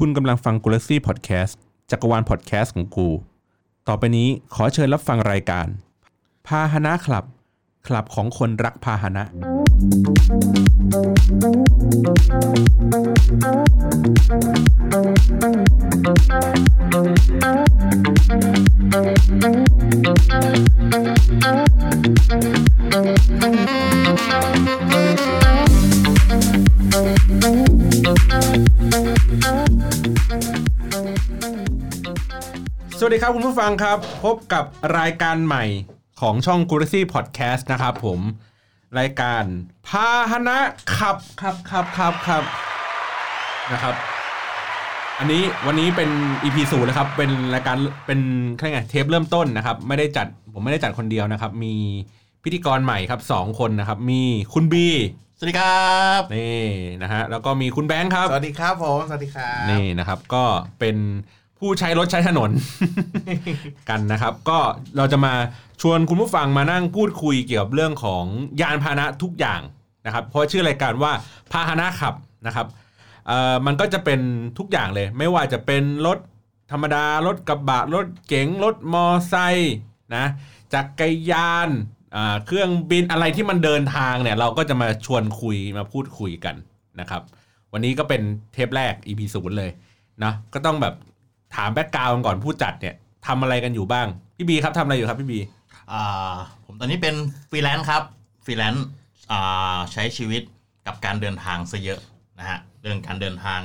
[0.04, 1.58] ุณกำลังฟังกูลักซี่พอดแคสต์
[1.90, 3.08] จักรวาลพอดแคสต์ของกู
[3.88, 5.66] ต่อไปนี้ขอเชิญรับฟังรายการ
[6.46, 7.24] พาหนะคลับ
[7.86, 9.24] คลับของคนรักพาหนะ
[28.06, 28.08] ส
[33.04, 34.64] วัสดีครับคุณผู้ฟังครับ พบกับ
[34.98, 35.64] รายการใหม่
[36.20, 38.20] ของช่อง g u r a c y Podcast นะครับผม
[38.98, 39.44] รายการ
[39.88, 40.58] พาหนะ
[40.96, 42.44] ขับขับขับขับขับ
[43.72, 43.94] นะครับ
[45.18, 46.10] อันนี้วันนี้เป็น
[46.42, 47.76] EP ศูนย์นะครับ เป็นรายการ
[48.06, 48.20] เป็น
[48.58, 51.74] แค่ไงเทปเริ่มต้นนะครับ ไม่ได้จัดผมไม่ได้จัดคนเดียวนะครับ มี
[52.42, 54.86] พิธีกรใหม่ครับสองคนนะครับ มีคุณบี
[55.38, 56.64] สวัสดีครับนี่
[57.02, 60.44] นะฮะแล้วก็มีคุณแบงค์ครับ สวัสดีครับผมสวัสดีครับ นี่นะครับก็
[60.78, 60.96] เป็น
[61.58, 62.50] ผู้ใช้รถใช้ถนน
[63.88, 64.58] กันนะครับ ก็
[64.96, 65.34] เราจะมา
[65.82, 68.24] ชวนคุณผู้ฟังมานั่งพูดคุยเกี่ยวกับเรื่องของ
[68.60, 69.60] ยานพาหนะทุกอย่าง
[70.06, 71.12] นะครับ เพราะชื่อรายการว่า
[71.52, 72.14] พาหนะขับ
[72.46, 72.66] นะครับ
[73.26, 74.20] เอ่อมันก็จะเป็น
[74.58, 76.18] ทุกอย่างเลย ไม่ว่าจะเป็นรถ
[76.70, 79.74] ธรรมดารถกระบะรถเก๋งรถมอไซค์
[80.16, 80.24] นะ
[80.74, 81.95] จักรยานอ่า
[82.46, 86.54] เครื่องบินอะไรที่มันเดินทางเนี่ยเราก็จะมาชวนคุยมาพูดคุยกัน
[87.00, 87.22] นะครับ
[87.72, 89.70] วันนี้ก็เป็นเทปแรก EP ศูนย์เลย
[90.24, 90.94] นะก็ต้องแบบ
[91.54, 92.94] ถาม background ก่อนผู้จัดเนี่ย
[93.26, 95.38] ทำอะไรกันอยู่บ้าง พี่บีครับทำอะไรอยู่ครับพี่บี
[95.92, 96.34] อ่า
[96.66, 97.14] ผมตอนนี้เป็น
[97.50, 98.02] ฟรีแลนซ์ครับ
[98.44, 98.86] ฟรีแลนซ์
[99.30, 100.42] อ่าใช้ชีวิต
[100.86, 102.00] กับการเดินทางซะเยอะ
[102.38, 103.60] นะฮะเรื่องการเดินทาง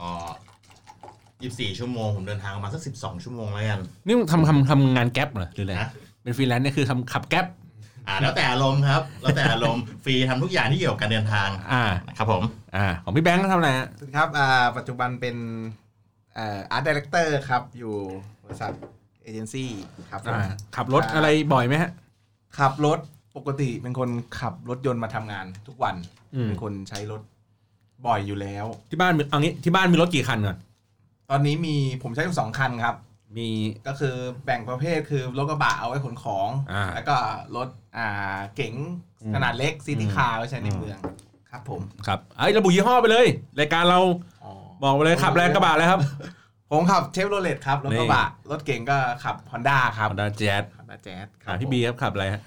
[0.00, 0.10] ก็
[1.10, 5.90] 24 ชั่วโมง ผมเดินทางประมาณสัก12 ชั่วโมงแล้วกัน นี่ทำทำทำงาน Grab เหรอหรืออะไรนะ
[6.30, 7.46] เป็นฟรีแลนซ์เนี่ยคือทำขับ Grab
[8.08, 11.84] อ่าแล้วแต่อารมณ์ครับแล้วแต่อารมณ์ฟรีทำทุกอย่างที่เกี่ยวกับการเดินทางอ่า
[12.18, 12.42] ครับผม
[12.76, 15.36] อ่าของพี่แบงค์ก็ทำอะไรฮะสวัสดีครับอ่าปัจจุบันเป็น
[16.36, 17.94] อ่า art director ครับอยู่
[18.44, 18.72] บริษัท
[19.22, 19.70] เอเจนซี่
[20.10, 20.42] ครับผมอ่า
[20.76, 21.90] ขับรถอะไรบ่อยไหมฮะ
[22.58, 22.98] ขับรถ
[23.36, 24.08] ปกติเป็นคน
[24.40, 25.94] ขับรถยนต์มาทำงานทุกวัน
[26.34, 27.20] อืมเป็นคนใช้รถ
[28.06, 30.58] บ่อยอยู่แล้ว ที่บ้านมีเอางี้ที่บ้านมีรถกี่คันก่อน
[31.30, 32.96] ตอนนี้มีผมใช้อยู่สองคันครับ
[33.36, 33.50] มี
[33.86, 34.14] ก็คือ
[34.44, 37.16] แบ่งประเภทคือรถกระบะเอาไว้ขนของอ่าแล้วก็
[37.56, 38.74] รถอ่าเก๋ง
[39.22, 40.98] อืมขนาดเล็กซิตี้อืมคาร์ไว้ใช้ในเมือง
[41.50, 43.26] ครับผมครับไอ้ยระบุยี่ห้อไปเลย
[43.60, 44.00] รายการเรา
[44.82, 46.00] บอกไปเลยขับแรงกระบะเลยครับ
[46.70, 52.42] ผมขับเชฟโรเลตครับรถกระบะรถเก๋งก็ขับ Honda ครับฮอนด้าแจ๊ส Honda Jazz ครัอ่าบพี่บีครับขับอะไรฮะ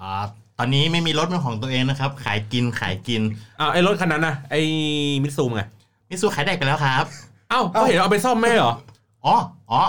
[0.00, 0.12] อ่า
[0.58, 3.22] ตอนนี้ไม่มีรถเป็นของตัวเองนะครับ ขายกินขายกิน
[3.60, 4.60] อ้าวไอ้รถคันนั้นนะไอ้
[5.22, 5.62] มิตซูไง
[6.10, 7.04] มิสูขายได้ไปแล้วครับ
[7.50, 8.74] เอ้าก็เห็นเอาไปซ่อมไม่ใช่เหรอ
[9.24, 9.34] อ๋อ
[9.70, 9.82] อ๋อ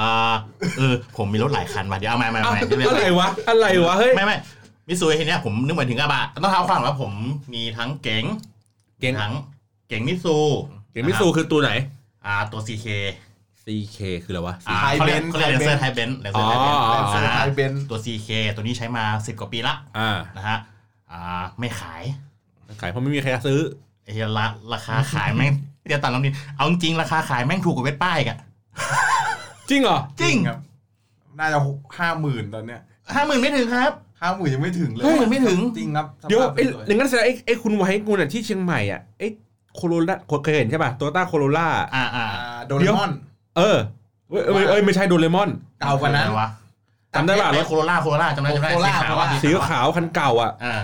[0.00, 0.34] อ่า
[0.78, 4.36] เออผมมีรถหลายคันมาเดี๋ยวเอามามาเอ้ามาเดี๋ยวเดี๋ยวอะไรวะอะไรวะเฮ้ยไม่ไม่
[4.88, 7.12] มิสูทีเนี้ยผมนึกหมายถึงกระบะต้องเท้าความว่าผม
[7.54, 8.24] มีทั้งเก๋ง
[9.00, 9.32] เก่งทั้ง
[9.88, 10.36] เก๋งมิสู
[10.92, 11.70] เก่งมิตซูคือตัวไหน
[12.26, 12.86] อ่าตัว CK
[13.64, 16.66] CK คืออะไรวะอ่าไทยเขาเรียก Benz เขาเรียกไทยเลเซอร์ Benz ไทยเบนซ์เลเซอ๋ออร์ไทยเบ
[17.00, 20.58] นซ์ Lancer ท้ายเบนซ์ตัว CK ตัวนี้ใช้มา 10 กว่าปีละอ่านะฮะ
[21.10, 22.02] อ่าไม่ขาย
[22.80, 23.60] ขายเพราะไม่มีใครซื้อ
[24.02, 28.38] ไอ้เหี้ยละราคาขายแม่งเตี้ยตันลำดินเอาจริงๆราคาขายแม่งถูกกว่าเวทป้ายอีกอะ
[29.70, 30.58] จริงเหรอ จริงครับ
[31.38, 31.58] น่าจะ
[31.98, 32.80] ห้าหมื่นตอนเนี้ย
[33.14, 39.28] ห้าหมื่นไม่ถึงครับห้าหมื่นยังไม่ถึงเลยห้าหมื่นไม่ถึงจริงครับเดี๋ยวสภาพไอ้สวยอย่างนั้นแสดงไอ้ไอ้คุณไว้กูน่ะที่เชียงใหม่อะไอ้
[39.76, 40.14] โคโรล่า
[40.44, 43.10] เคยเห็นใช่ป่ะโตโยต้าโคโรล่าอ่าอ่าอ่าโดเรมอน
[43.56, 43.78] เออ
[44.30, 46.48] เอ้ยเอ้ยเอ้ยไม่ใช่โดเรมอนเก่ากว่านั้นอะไรวะ
[47.14, 50.74] จำได้ป่ะรรถถโคโรล่าโคโรล่าจำได้จำได้โคโรล่าสีขาวอะโคโรล่าสีขาวคันเก่าอะอ่า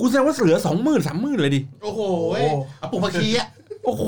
[0.00, 2.46] กูแสดงว่าเหลือสองหมื่นสามหมื่นเลยดิโอ้โหโอ้
[2.78, 3.48] เอาปลูกผักชีอะ
[3.84, 4.04] โอ้โห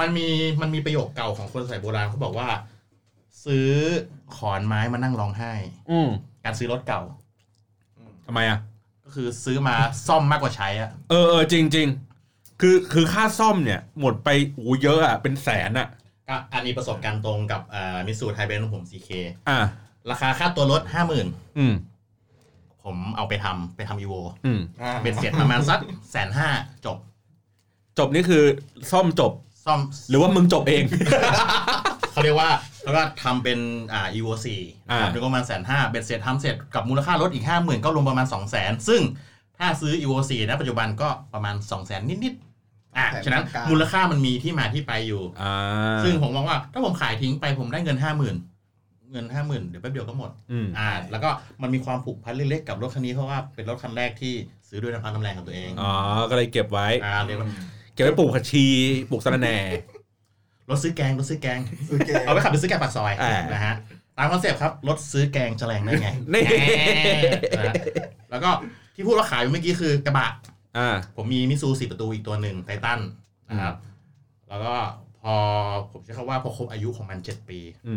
[0.00, 0.26] มันมี
[0.60, 2.48] มันมีประโยคเก่าของคนสมัยโบราณเขาบอกว่า
[3.44, 3.68] ซื้อ
[4.36, 5.52] ขอนไม้มานั่งร้องไห้
[5.90, 6.08] อืม
[6.44, 7.02] การซื้อรถเก่า
[8.26, 8.58] ทำไมอะ
[9.04, 9.74] ก็คือซื้อมา
[10.06, 11.88] ซ่อมมากกว่าใช้อะเออเออจริงจริง
[12.60, 15.88] คือคือค่าซ่อมเนี่ย หมดไปโอ้เยอะอะ เป็นแสนอะ
[16.28, 19.10] ก็อันนี้ประสบการณ์ตรงกับอ่ามิสูไทยเบนของผม CK
[19.48, 19.58] อ่า
[20.10, 21.26] ราคาค่าตัวรถห้าหมื่น
[21.58, 21.74] อืม
[22.82, 24.14] ผมเอาไปทำไปทำอีโว
[24.46, 25.80] อืมอ่าเบ็ดเสร็จประมาณสัก
[26.10, 26.48] แสนห้า
[26.86, 26.96] จบ
[27.98, 28.42] จบนี่คือ
[28.90, 29.32] ซ่อมจบ
[29.66, 29.80] ซ่อม
[30.10, 30.84] หรือว่ามึงจบเอง
[32.12, 32.50] เขาเรียกว่า
[32.84, 33.58] แล้วก็ทำเป็น
[33.92, 39.00] อ่า evo สี่อ่าทำเป็นประมาณแสนห้าเบ็ดเสร็จทำเสร็จกับมูลค่ารถอีกห้าหมื่นก็รวมประมาณสองแสนซึ่ง
[39.58, 45.54] ถ้าซื้อ evo สี่นะปัจจุบันก็ประมาณสองแสนนิดๆอะฉะนั้นมูลค่ามันมีที่มาที่ไปอยู่อ่า
[46.04, 48.36] ซึ่งผมมองว่าถ้าผมขายทิ้งไปผมได้เงินห้าหมื่น
[49.12, 51.30] เงินห้าหมื่นเดี๋ยวแป๊บเดียวก็หมดอืมอ่า แล้วก็
[51.62, 54.34] มันมีความผูกพันเล็กๆกับรถคันนี้เพราะว่าเป็นรถคันแรกที่
[54.68, 55.92] ซื้อด้วยน้ำพักน้ำแรงของตัวเอง อ๋อ
[56.30, 57.46] ก็เลยเก็บไว้ อ่าเรียกว่า
[57.94, 58.66] เก็บไว้ปลูกผักชี
[59.10, 59.58] ปลูกสะระแหน่
[60.70, 63.74] รถซื้อแกงรถซื้อแกงโอเคเอาไปขับไปซื้อแกงปากซอยอ่านนะฮะ
[64.16, 66.42] ตาม concept ครับรถซื้อแกงจะแรงได้ไงนี่
[67.58, 67.74] นะฮะ
[68.30, 68.50] แล้วก็
[68.94, 70.28] ที่พูดว่าขายเมื่อกี้คือกระบะ
[70.78, 73.00] อ่าผมมีมิซูสี่ประตูอีกตัวหนึ่งไททัน
[73.48, 73.74] นะครับ
[74.48, 74.74] แล้วก็
[75.90, 77.94] ผมใช้คำว่าพอครบอายุของมันเจ็ดปีอื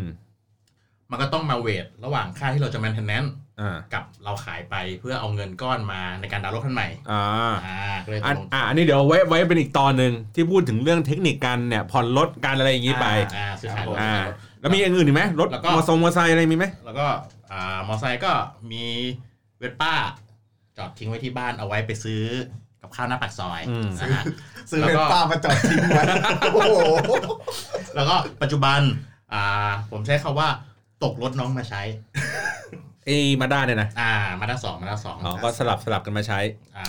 [1.08, 3.30] มมันก็ต้องมาเวทระหว่างค่าที่เราจะ maintenance
[3.62, 7.24] อ่ากับเราขายไปเพื่อเอาเงินก้อนมาในการดาวน์รถคันใหม่อ่า
[7.66, 13.08] อ่าก็เลยอันตกลงอ่าอันนี้เดี๋ยวไว้ไว้เป็นอีกตอนหนึ่งที่พูดถึงเรื่องเทคนิคการเนี่ยผ่อนรถการอะไรอย่างนี้ไป
[13.38, 14.14] อ่าซื้อขายรถอ่า
[14.62, 17.08] แล้วมีอย่างอื่นอีกไหมรถแล้วก็มอทรงมอไซค์อะไรมีไหมแล้วก็
[17.52, 18.32] อ่ามอไซค์ก็
[18.72, 18.84] มี
[19.60, 19.94] เวสป้า
[20.78, 22.24] จอดทิ้งไว้ที่บ้านเอาไว้ไปซื้อ
[22.82, 24.24] กับข้าวหน้าปากซอยอืมนะฮะ
[24.70, 26.04] ซื้อแล้วเป็นก็ป้ามาจอดทิ้งไว้
[26.54, 26.80] โอ้โห
[27.96, 28.82] แล้วก็ปัจจุบัน
[29.34, 30.50] อ่าผมใช้คาว่า
[31.06, 31.82] ตกรถน้องมาใช้
[33.06, 36.40] เอ้มาด้าเนี่ยนะอ่ามาด้าสองมาด้าสองอ๋อก็สลับสลับกันมาใช้
[36.78, 36.86] อ่า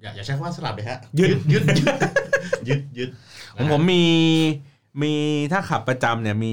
[0.00, 1.94] อย่าอย่าใช้คำว่าสลับเลยฮะยึดยึดยึด
[2.68, 3.08] ยึดยึด
[3.56, 4.04] ของผมมี
[5.02, 5.12] มี
[5.52, 6.50] ถ้าขับประจำเนี่ยมี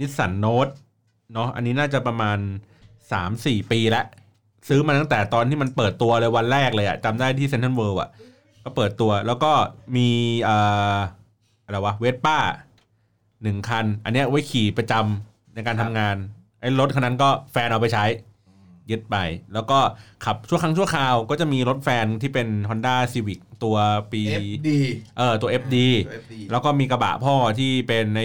[0.00, 0.68] นิสสันโน e
[1.32, 2.38] เนาะอันนี้น่าจะประมาณ
[3.04, 4.04] 3-4ปีแล้ว
[4.68, 8.10] ซื้อมาตั้งแต่ตอนที่มันเปิดตัวเลยวันแรกเลยอะจำได้ที่เซนทรัลเวิลด์อะ
[8.64, 9.52] ก็เปิดตัวแล้วก็
[9.96, 10.08] มี
[10.42, 10.56] เอ่
[10.94, 10.96] อ
[11.64, 12.38] อะไรวะเวสป้า
[13.42, 16.16] หนึ่งคัน อันเนี้ยไว้ขี่ประจำ ในการทำงาน
[16.60, 18.04] ไอ้รถคันนั้นก็แฟนเอาไปใช้
[18.90, 19.16] ยึดไป
[19.54, 19.78] แล้วก็
[20.24, 23.76] ขับชั่วครั้งชั่วคราวก็จะมีรถแฟนที่เป็น Honda Civic ตัว
[24.12, 24.78] ปีเอฟดี
[25.18, 28.22] เออตัว FD เอฟดีแล้วก็มีกระบะพ่อที่เป็นใน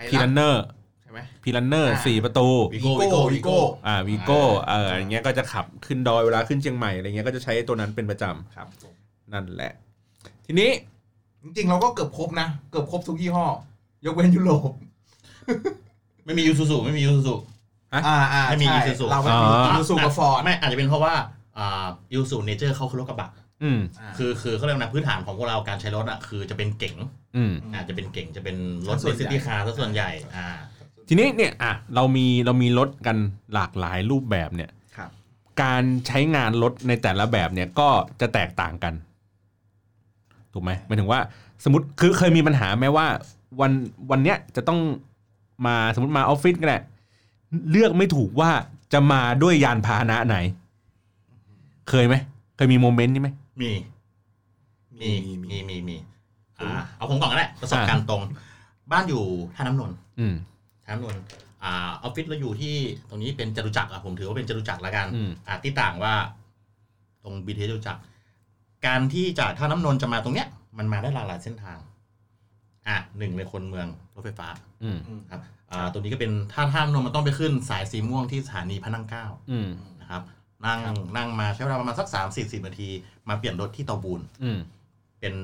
[0.00, 0.64] Hilux Prerunner
[1.02, 8.24] ใช่ไหม Prerunner อ่าสี่ประตู วีโก้วีโก้วีโก้อ่าวีโก้เอออย่างเงี้ยก็จะขับขึ้นดอยเวลาขึ้นเชียงใหม่อะไรเงี้ยก็จะใช้ตัวนั้นเป็นประจำ
[8.56, 9.72] ครับนั่นแหละ
[10.46, 10.70] ทีนี้
[11.42, 13.46] จริงๆ เราก็เกือบครบนะ เกือบครบทุกยี่ห้อ
[14.06, 14.70] ยกเว้นยุโรป
[16.30, 17.34] ไม่มียูซูซูไม่มียูซูซู
[17.94, 21.14] ฮะอ่าอ่าไม่มีใช่ Isuzu เราไม่มีอ๋อยูซูกับฟอร์ดไม่อาจจะเป็นเพราะว่า
[21.58, 23.30] อ่า Isuzu nature เขาคือรถกระบะ
[23.62, 23.80] อืม
[24.16, 26.96] คือ คือเขาเรียกนะพื้นฐานของพวกเราการใช้รถอะคือจะเป็นเก๋ง
[27.36, 28.56] อืม อาจจะเป็นเก๋งจะเป็น
[28.88, 30.48] รถส่วนในใหญ่ ซิตี้คาร์ซะส่วนใหญ่อ่า
[31.08, 33.16] ทีนี้เนี่ยอะเรามีเรามีรถกัน
[33.54, 35.10] หลากหลายรูปแบบเนี่ย ครับ
[35.62, 37.88] การใช้งานรถในแต่ละแบบเนี่ยก็
[38.20, 38.94] จะแตกต่างกัน
[40.52, 41.20] ถูกไหมหมายถึงว่า
[41.64, 43.06] สมมติคือเคยมีปัญหาไหมว่า
[43.60, 43.72] วัน
[44.10, 44.80] วันเนี้ยจะต้อง
[45.66, 46.78] มาสมมติมาออฟฟิศก็ได้
[47.70, 48.50] เลือกไม่ถูกว่า
[48.92, 50.36] จะมาด้วยยานพาหนะไหน
[51.88, 52.14] เคยไหม
[52.56, 53.28] เคยมีโมเมนต์นี้ไหม
[53.62, 53.70] มี
[55.00, 55.96] มี มี มี มีมีมี
[56.58, 58.22] อ่า เอาผมก่อนก็ได้ประสบการณ์ตรง
[58.92, 59.22] บ้านอยู่
[59.54, 60.34] ท่าน้ำนนท์อืม
[60.84, 61.20] ท่าน้ำนนท์
[61.62, 62.74] อ่า ออฟฟิศเราอยู่ที่
[63.08, 66.14] ตรงนี้เป็นจตุจักรอะผมถือว่าเป็นจตุจักรแล้วกันอืมอ่า ที่ต่างว่า
[67.22, 68.00] ตรงบีทีจตุจักร
[68.86, 70.48] การที่จากท่าน้ำนนท์จะมาตรงเนี้ย
[70.78, 71.78] มันมาได้หลากหลายเส้นทาง
[72.88, 74.48] อะหนึ่งในคนเมืองรถไฟฟ้า
[74.82, 74.98] อืม
[75.30, 75.40] ครับ
[75.70, 79.68] อ่าตัวนี้ก็เป็นท่าท่าน้ำนนท์มันต้องไปขึ้นสายสีม่วงที่สถานีพระนั่งเกล้าอืม
[80.00, 80.22] นะครับ
[80.66, 80.80] นั่ง
[81.16, 82.88] นั่งมาใช้เวลาประมาณสักสามสี่สิบนาที
[83.28, 84.58] มาเปลี่ยนรถที่เตาบูนอืม
[85.20, 85.34] เป็น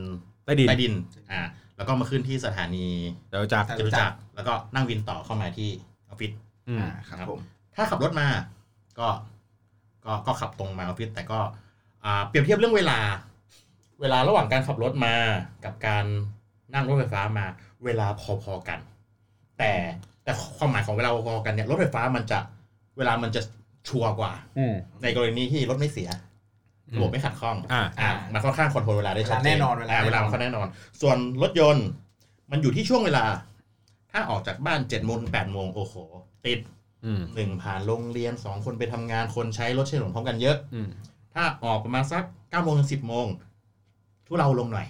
[0.45, 0.93] ใต้ดินใต้ดิน
[1.31, 1.41] อ่า
[1.77, 2.87] แล้วก็มาขึ้นที่สถานี
[3.31, 5.71] เดี๋ยวจากจตุจักรแล้วก็นั่งวินต่อเข้ามาที่
[6.09, 6.33] ออฟฟิศ
[6.69, 7.41] อืมอ่าครับผม
[7.77, 8.29] ถ้าขับรถมา
[8.99, 9.09] ก็
[10.05, 11.39] ก็ก็ขับตรงมาออฟฟิศแต่ก็
[12.05, 12.99] อ่าเปรียบเทียบเรื่องเวลา
[14.01, 15.15] เวลาระหว่างการขับรถมา
[15.65, 16.07] กับการ
[16.75, 17.47] นั่งรถไฟฟ้ามา
[17.85, 18.07] เวลา
[18.43, 18.79] พอๆกัน
[19.59, 19.73] แต่
[20.25, 22.39] แต่ความหมายของเวลาพอๆกันเนี่ยรถไฟฟ้ามันจะ
[22.99, 23.41] เวลามันจะ
[23.89, 26.11] ชัวร์กว่าอืมในกรณีที่รถไม่เสีย
[26.95, 30.67] ระบบไม่ขัดข้องอ่าอ่ามันค่อนข้าง control เวลาได้ชัดเจนแน่นอนเวลาเวลามันค่อนแน่นอน
[31.01, 31.87] ส่วนรถยนต์
[32.51, 33.25] มันอยู่ที่ช่วงเวลา
[34.13, 35.95] ถ้าออกจากบ้านเจ็ดโมงถึงแปดโมงโอ้โห
[36.47, 36.59] ติด
[37.05, 40.89] อืมหนึ่งผ่านโรงเรียนสองคนไปทำงานคนใช้รถใช้ถนนพร้อมกันเยอะอืม
[41.35, 43.27] ถ้าออกประมาณสักเก้าโมงถึงสิบโมง
[44.27, 44.87] ทุเราลงหน่อย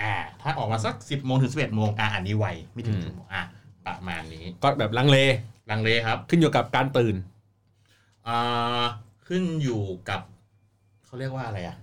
[0.00, 0.12] อ่า
[0.42, 3.42] ถ้าออกมาสักสิบโมงถึงสิบเอ็ดโมงอ่าอันนี้ไวไม่ถึงชั่วโมงอ่า
[3.86, 5.18] ประมาณนี้ก็แบบลังเล
[5.70, 7.14] ลังเลครับ ขึ้นอยู่กับการตื่น
[8.28, 8.84] อ่า
[9.26, 10.20] ขึ้นอยู่กับ
[11.04, 11.76] เขาเรียกว่าอะไรอะ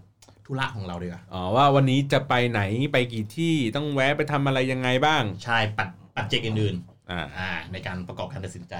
[0.45, 6.75] ธุระของเราดีกว่าอ๋อว่าวันนี้จะไปไหนไปกี่ที่ต้องแวะไปทำอะไรยังไงบ้างใช่ปัดปัดเจกอื่น
[7.11, 8.75] อ่าๆอ่า ในการประกอบการตัดสินใจ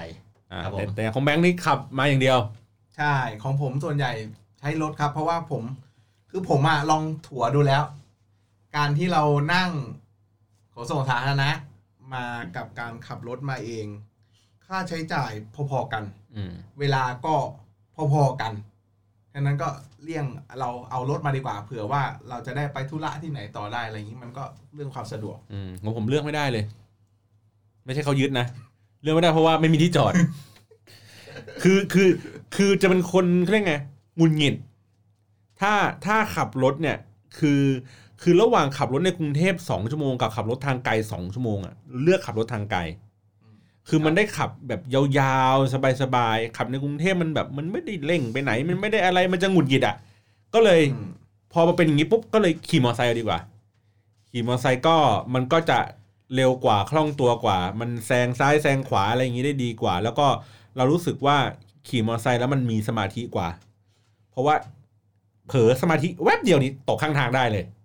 [0.52, 2.38] อ่าครับผมแต่แต่ของแบงค์นี่ขับมาอย่างเดียว
[2.96, 4.12] ใช่ของผมส่วนใหญ่
[4.58, 5.62] ใช้รถครับ เพราะว่าผม
[6.30, 7.82] คือผมอะลองถัวดูแล้ว
[8.76, 9.22] การที่เรา
[9.54, 9.70] นั่ง
[10.74, 11.50] ขนส่งสาธารณะ
[12.14, 12.24] มา
[12.56, 13.86] กับการขับรถมาเอง
[14.66, 15.30] ค่าใช้จ่าย
[15.70, 16.04] พอๆกัน
[16.34, 17.34] อืมเวลาก็
[18.12, 18.52] พอๆกัน
[19.32, 19.68] ฉะนั้นก็
[20.02, 20.26] เลี่ยง
[20.60, 26.64] เราเอารถมาดีกว่าเผื่อว่าเราจะได้ไปธุระที่ไหนต่อได้อะไรอย่างนี้มันก็เรื่องความสะดวกอืมของผมเลือกไม่ได้เลย
[27.84, 28.46] ไม่ใช่เขายึดนะ
[29.02, 30.12] เลือกไม่ได้เพราะว่าไม่มีที่จอด
[31.62, 32.08] คือคือ
[32.56, 33.76] คือจะเป็นคนเขาเรียกไง
[34.16, 34.54] หงุนหงิด
[35.60, 35.72] ถ้า
[36.04, 36.96] ถ้าขับรถเนี่ย
[37.38, 37.60] คือ
[38.26, 42.80] คือระหว่างขับรถในกรุงเทพสองชั่วโมงกับขับรถทางไกลสองชั่วโมงอะเลือกขับรถทางไกล
[43.88, 49.96] คือมันได้ขับแบบยาวๆ สบายๆ ขับในกรุงเทพมันแบบมันไม่ได้เร่งไปไหน มันไม่ได้อะไรมันจะหงุดหงิดอะ
[50.54, 51.10] ก็เลยอืม
[51.52, 53.38] พอมาเป็นอย่างนี้ปุ๊บก็เลยขี่มอเตอร์ไซค์เอาดีกว่า
[54.30, 54.96] ขี่มอเตอร์ไซค์ก็
[55.34, 55.78] มันก็จะ
[56.34, 60.26] เร็วกว่าคล่องตัวกว่า มันแซงซ้ายแซงขวาอะไรอย่างนี้ได้ดีกว่า แล้วก็
[60.76, 61.36] เรารู้สึกว่า
[61.88, 63.48] ขี่มอเตอร์ไซค์แล้วมันมีสมาธิกว่า
[64.30, 64.54] เพราะว่า
[65.46, 67.83] เผลอสมาธิแวบเดียวนี้ตกข้างทางได้เลยมอืม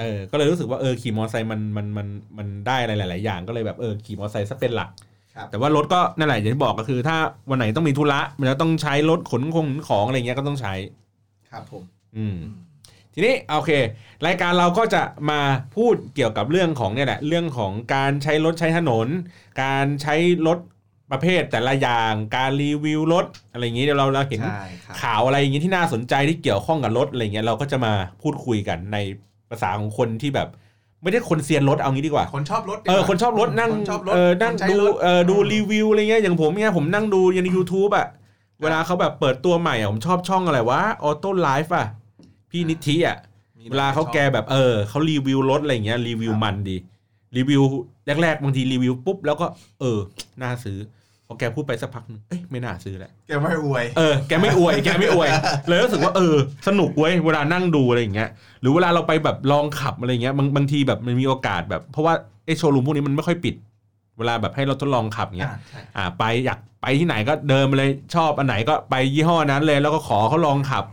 [0.00, 2.08] เออ ก็เลยรู้สึกว่าเออขี่มอเตอร์ไซค์มันมันมัน
[2.38, 4.90] มันได้อะไรหลาย ๆ อย่างก็เลยแบบเออขี่มอเตอร์ไซค์ซะเป็นหลัก
[5.34, 7.16] ครับแต่ว่ารถก็นั่นแหละอย่างที่บอกก็คือ ถ้า
[7.50, 10.74] วันไหนต้องมีธุระมันจะต้องใช้รถขนของของอะไรเงี้ยก็ต้องใช้
[11.50, 11.82] ครับผม
[12.16, 12.36] อืม
[13.14, 13.72] ทีนี้โอเค
[14.26, 15.40] รายการเราก็จะมา
[15.76, 19.06] พูดเกี่ยวกับเรื่องของเนี่ยแหละ เรื่องของการใช้รถใช้ถนน
[19.62, 20.14] การใช้
[20.46, 20.58] รถ
[21.12, 27.92] ประเภทแต่ละอย่างการรีวิวรถอะไรอย่างนี้เดี๋ยวเราเราเห็นใช่ครับข่าวอะไรอย่างนี้ที่น่าสนใจที่เกี่ยวข้องกับรถอะไรเงี้ยเราก็จะมา
[28.22, 28.98] พูดคุยกันใน
[29.50, 30.48] ภาษาของคนที่แบบ
[31.02, 38.06] ไม่ได้คนเซียนรถเอางี้ดีกว่า คนชอบรถดีกเออว่าคนชอบรถนั่งคนชอบรถเออนั่งคใช้ดูรถ เออดูรีวิวอะไรเงี้ยอย่างผมเนี่ยผมนั่งดูใน YouTube อะ
[38.62, 41.86] เวลาเขาแบบเปิดตัวใหม่อะผมชอบช่องอะไรวะออโต้ไลฟ์อะ
[42.50, 43.16] พี่นิธิอะ
[43.58, 46.76] มีเวลาเขาแกแบบเออเขารีวิวรถอะไรเงี้ยรีวิวครับมันดี
[47.36, 47.62] รีวิว
[48.22, 49.46] แรกๆบางทีรีวิวปุ๊บแล้วก็
[49.80, 49.98] เออ
[50.42, 50.78] น่าซื้อ
[51.26, 55.28] พอแกพูดไปสักพักนึงเอ้ยไม่น่าซื้อแหละแกไม่อวย เออแกไม่อวย แกไม่อวย
[55.68, 56.36] เลยรู้สึกว่าเออ
[56.68, 62.14] สนุกเว้ยเวลานั่งดูอะไรอย่างเงี้ย หรือเวลาเราไปแบบลองขับอะไรเงี้ยบางบางทีแบบมันมีโอกาสแบบ เพราะว่า
[62.46, 63.54] ไอโชว์รูมพวกนี้มันไม่ค่อยปิด
[64.18, 70.84] เวลาแบบให้เราทดลองขับเงี้ย อ่าใช่อ่าไปอยากไปที่ไหนก็เดินมาเลยชอบอันไหนก็ไปยี่ห้อนั้นเลย แล้วก็ขอเขาลองขับ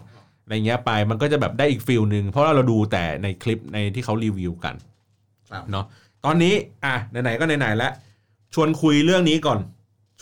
[0.43, 4.75] อะไรเงี้ยไปมันก็จะแบบได้อีกฟิลหนึ่งเพราะว่าเราดูแต่ในคลิปในที่เขารีวิวกัน
[5.51, 5.85] ครับเนาะ
[6.25, 6.53] ตอนนี้
[6.85, 7.91] อะไหนๆก็ไหนๆแล้ว
[8.53, 9.59] ชวนคุยเรื่องนี้ก่อน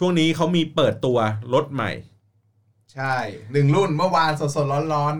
[0.01, 1.17] ช่วงนี้เขามีเปิดตัว
[1.53, 1.91] รถใหม่
[2.93, 3.15] ใช่
[3.51, 5.15] หนึ่งรุ่นเมื่อวานสดๆร้อน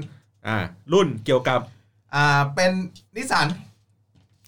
[0.48, 0.58] อ่า
[0.94, 2.72] รุ่นเกี่ยวกับๆอ่าเป็น
[3.16, 3.48] นิสสัน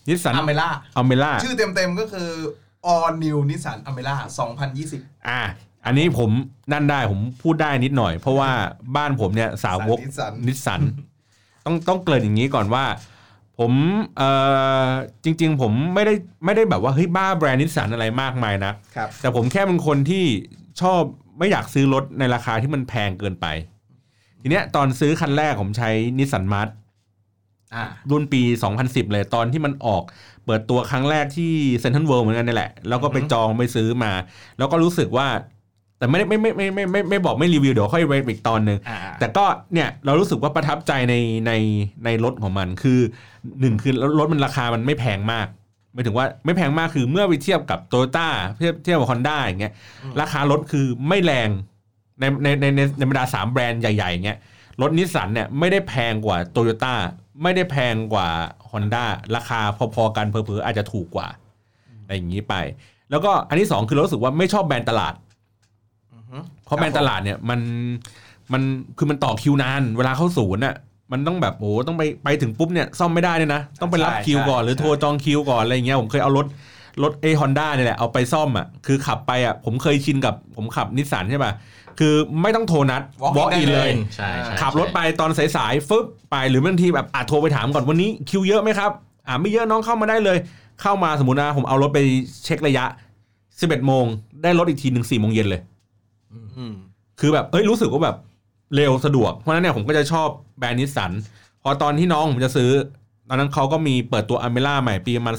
[0.09, 2.29] นิสสัน Almera Almera ชื่อเต็มๆก็คือ
[2.91, 4.15] All New Nissan Almera
[4.71, 5.41] 2020 อ่า
[5.85, 6.29] อันนี้ผม
[6.71, 8.51] นั่นได้ผมพูดได้นิดหน่อย เพราะว่า
[8.95, 10.81] บ้านผมเนี่ยสาวกนิสสันนิสสัน
[11.65, 12.85] ต้องต้องเกริ่นอย่างนี้ก่อนว่า
[13.59, 13.71] ผม
[14.17, 14.29] เอ่
[14.87, 14.89] อ
[15.23, 16.13] จริง ๆ ผมไม่ได้
[16.45, 20.25] ไม่ได้แบบว่าเฮ้ยบ้าแบรนด์นิสสันอะไรมากมายนะครับ แต่ผมแค่เป็นคนที่
[20.81, 21.01] ชอบ
[21.39, 23.45] ไม่อยากซื้อรถในราคาที่มันแพงเกินไป
[24.41, 25.89] ทีเนี้ยตอนซื้อคันแรกผมใช้
[26.19, 26.67] นิสสัน March
[27.75, 28.41] อ่ารุ่นปี
[28.77, 30.03] 2010 เลยตอนที่มันออก
[30.45, 34.11] เปิดตัวครั้งแรกที่เซนทรัลเวิลด์เหมือนกันนี่แหละ แล้วก็ไปอือฮึจองไปซื้อมา
[34.57, 35.27] แล้วก็รู้สึกว่า
[36.01, 41.15] แต่ไม่ได้ไม่ไม่ไม่ไม่ไม่ไม่บอกไม่รีวิวเดี๋ยวค่อยรีวิวอีกตอนหนึ่งอ่าแต่ก็เนี่ยเรารู้สึกว่าประทับใจใน
[41.47, 41.51] ใน
[42.05, 42.99] ในรถของมันคือ
[43.59, 45.47] หนึ่งคือรถมันราคามันไม่แพงมาก
[45.93, 48.27] หมายถึงว่าไม่แพงมากคือเมื่อไปเทียบกับโตโยต้า
[48.57, 51.49] เทียบเทียบกับฮอนด้าอย่างเงี้ยอืมราคารถคือไม่แรง
[52.19, 54.37] ในในในในในบรรดาสามแบรนด์ใหญ่ๆอย่างเงี้ย
[54.81, 56.93] รถนิสสันเนี่ยไม่ได้แพงกว่าโตโยต้า
[57.43, 58.27] ไม่ได้แพงกว่า
[58.71, 59.05] Honda
[59.35, 59.59] ราคา
[59.95, 61.27] พอๆกันเพอๆอาจจะถูกกว่า
[62.01, 62.53] อะไรอย่างนี้ไป
[63.11, 65.30] แล้วก็อันที่สองคือเรารู้สึกว่าไม่ชอบแบรนด์ตลาดอือฮึ
[66.65, 67.59] เพราะแบรนด์ตลาดเนี่ยมัน
[68.53, 68.61] มัน
[68.97, 70.75] คือมันต่อคิวนาน เวลาเข้าศูนย์น่ะ
[71.11, 76.45] มันต้องแบบโอ้โหต้องไปไปถึงปุ๊บเนี่ยซ่อมไม่ได้เลยนะ ต้องไปรับคิวก่อนหรือโทรจองคิวก่อนอะไรอย่างเงี้ยผมเคยเอารถ
[77.03, 81.51] รถเอฮอนด้าเนี่ยแหละเอาไปซ่อมอะคือขับไปอะผมเคยชินกับผมขับนิสสันใช่ป่ะ
[81.99, 88.91] คือไม่ต้องโทรนัด Walk in walk in ได้เลเลยยใช่ใช่ขับรถไปตอนสายๆฟึบไปหรือบางทีแบบอาจโทรไปถามก่อนวันนี้คิวเยอะไหมครับ
[89.27, 90.37] อ่าไม่เยอะน้องเข้ามาได้เลย
[90.81, 91.99] เข้ามาสมมตินะผมเอารถไป
[92.45, 92.85] เช็คระยะ
[93.37, 94.05] 11โมง
[94.43, 95.80] ได้รถอีกทีหนึ่ง4โมงเย็นเลยอืม
[97.19, 98.17] คือแบบเอ้ยรู้สึกว่าแบบ
[98.75, 100.27] เร็วสะดวก เพราะฉะนั้นเนี่ยผมก็จะชอบ
[100.59, 101.11] แบรนด์นิสสัน
[101.63, 102.71] พอตอนที่น้องผมจะซื้อ
[103.29, 105.35] ตอนนั้นเขาก็มีเปิดตัว Almera ใหม่ปีประมาณ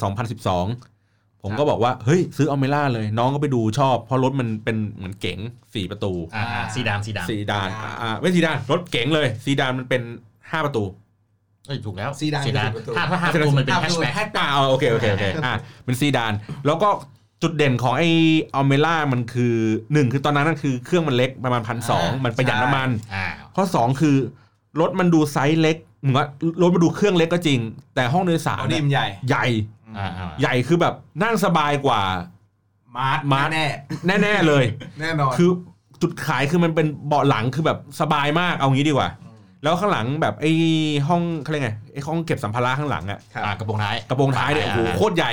[0.70, 5.38] 2012 ผมก็บอกว่าเฮ้ยซื้อ Almera เลย น้องก็ไปดูชอบ เพราะรถมันเป็นเหมือนเก๋ง
[5.74, 10.02] สี่ประตูอ่าอ่าซีดานซีดานซีดานอ่าอ่าไม่ซีดานรถเก๋งเลยซีดานมันเป็น
[10.50, 10.84] ห้าประตู
[11.66, 15.52] เอ้ยถูกแล้วซีดานซีดานคือสี่ประตูถ้าถ้าห้าประตูมันเป็นแฮชแบ็กอ่าเอาโอเคโอเคโอเคอ่า
[15.84, 16.32] เป็นซีดาน
[16.66, 16.88] แล้วก็
[17.42, 18.02] จุดเด่นของไอ
[18.54, 19.54] Almera มันคือ
[19.92, 24.16] หนึ่งคือตอนนั้นนั่นคือเครื่องมันเล็กประมาณพันสองมันประหยัดน้ำมันอ่าข้อสองคือ
[24.80, 26.26] รถมันดูไซส์เล็กเหมือนว่า
[26.62, 27.60] รถมันดูเครื่องเล็กก็จริง
[27.94, 29.46] แต่ห้องโดยสารเอาดีเนี่ยมใหญ่ใหญ่
[29.98, 32.00] อ่าอ่าใหญ่คือแบบนั่งสบายกว่า
[32.96, 35.50] March March แน่แน่ๆเลยๆแน่นอนคือ
[36.02, 39.08] จุดขายคือมันเป็นเบาะหลังคือแบบสบายมากเอางี้ดีกว่า
[39.62, 40.52] แล้วข้างหลังแบบไอ้
[41.08, 45.32] ห้องเขาเรียกไงไอ้ห้องเก็บสัมภาระข้างหลังอะครับอ่ากระโปรงท้ายกระโปรงท้ายเนี่ยโอ้โหโคตรใหญ่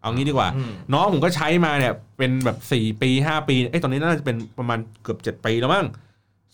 [0.00, 5.86] เอางี้ดีกว่าอืมน้องผมก็ใช้มาเนี่ย เป็นแบบสี่ปีห้าปีไอ้ยตอนนี้น่าจะเป็นประมาณเกือบเจ็ดปีแล้วมั้ง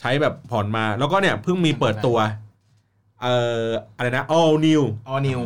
[0.00, 2.18] ใช้แบบผ่อนมา แล้วก็เนี่ยเพิ่งมีเปิดตัว
[3.22, 3.64] เอ่อ
[3.96, 5.40] อะไรนะ all new all new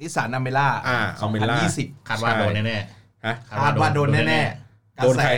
[0.00, 2.76] นิสสัน Almera อ่า Almera 2020คาดว่าโดนแน่
[3.26, 5.32] ฮะๆคาดว่าโดนแน่ๆกระโดนแสใคร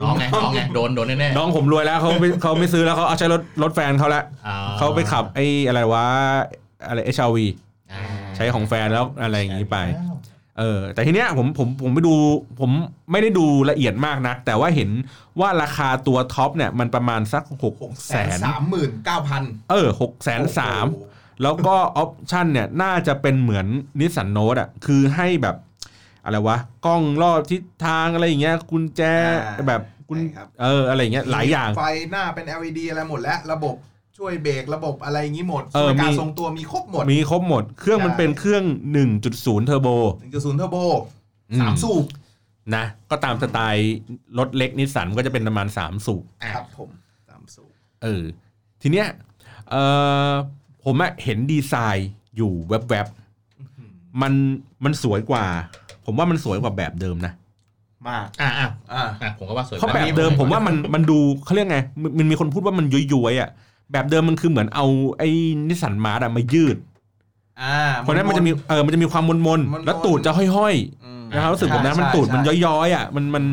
[0.00, 6.04] น้องไงน้องไงโดนโดนแน่ๆน้องผมรวยแล้วเขาไม่เขาไม่ซื้อแล้วเขาเอาใช้รถรถแฟนเขาละอ่เขาไปขับไอ้อะไรวะ
[6.88, 7.38] อะไร HRV
[7.92, 8.02] อ่า
[8.36, 9.76] ใช้ของแฟนแล้วอะไรอย่างนี้ไป
[10.58, 12.14] เออแต่ทีเนี้ยผมผมผมไปดู
[12.60, 12.70] ผม
[13.10, 14.90] ไม่ได้ดูละเอียดมากนักแต่ว่าเห็น
[15.40, 20.86] ว่าราคาตัวท็อปเนี่ยมันประมาณสักหกหกแสแสนนสามหมื่นเก้าพันเออหกแสนสาม
[21.42, 23.66] แล้วก็ออปชันเนี่ยน่าจะเป็นเหมือน
[24.00, 25.56] นิสสันโน e อะคือให้แบบ
[26.24, 29.02] อะไรวะ กล้องรอบทิศทางอะไรอย่างเงี้ยกุญแจ
[29.68, 33.74] แบบกุญครับเอออะไรอย่างเงี้ยหลายอย่างไฟหน้าเป็น LED อะไรหมดแล้ว ระบบ
[34.16, 38.64] ช่วยเบรกระบบอะไรอย่างนี้หมดเออช่วยการมีทรงตัวมีครบหมด มีครบหมด เครื่องมันใช่เป็นเครื่อง
[39.14, 39.88] 1.0 เทอร์โบ
[40.24, 40.76] 1.0 เทอร์โบ
[41.50, 42.04] อืมสามสูบ
[42.76, 43.94] นะ ก็ตามสไตล์
[44.38, 46.90] รถเล็กนิสสันก็จะเป็นประมาณ3สูบอะครับผม
[47.28, 47.70] สามสูบ
[48.02, 48.22] เออ
[48.82, 49.08] ทีเนี้ย
[49.70, 49.74] เอ
[50.30, 50.32] อ
[50.84, 54.32] ผมอะเห็นดีไซน์อยู่แวบๆมัน
[54.84, 55.44] มันสวยกว่า
[56.04, 57.32] ผมว่ามันสวยกว่าแบบเดิมนะ
[58.08, 63.50] มากอะอะอ่าอะผมก็ว่าสวยเพราะแบบเดิมผมว่ามันมันดูเขาเรียกไงมันมันมีคนพูดว่ามันย้อยๆอะ
[63.92, 64.86] แบบเดิมมันคือเหมือนเอา
[65.18, 65.28] ไอ้
[65.68, 66.76] นิสสัน March อะมายืด
[67.62, 70.74] อ่าเพราะฉะนั้นมันจะมีเออมันจะมีความมนมนๆมนๆแล้วตูดจะห้อย
[71.04, 73.44] อืมๆนะครับรู้สึกผมนะใช่มันตูดมันใช่ย้อยๆอะมันมัน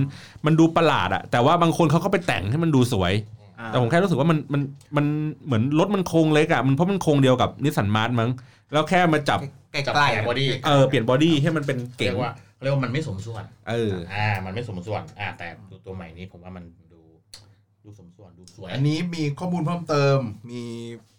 [0.46, 3.14] มันดูประหลาดอะแต่ว่าบางคนเขาก็ไปแต่งให้มันดูสวย
[3.60, 4.62] อ่าแต่ผมแค่รู้สึกว่ามันมัน
[4.96, 5.06] มัน
[5.46, 8.30] เหมือนรถมันโครงเล็กอะมันเพราะมันโครงเดียวกับนิสสัน March มั้ง
[8.74, 9.40] แล้วแค่มาจับ
[9.72, 16.93] ใกล้จับใกล้แผงบอดี้เออเปลี่ยนบอดี้ให้มันเป็นเก๋งเรียกว่าเรียกว่ามันไม่สมส่วน เออ อ่า มันไม่สมส่วน อ่า แต่ตัวตัวใหม่นี้ผมว่ามันดู
[17.84, 20.20] ดูสมส่วนดูสวย อันนี้มีข้อมูลเพิ่มเติม
[20.52, 20.62] มี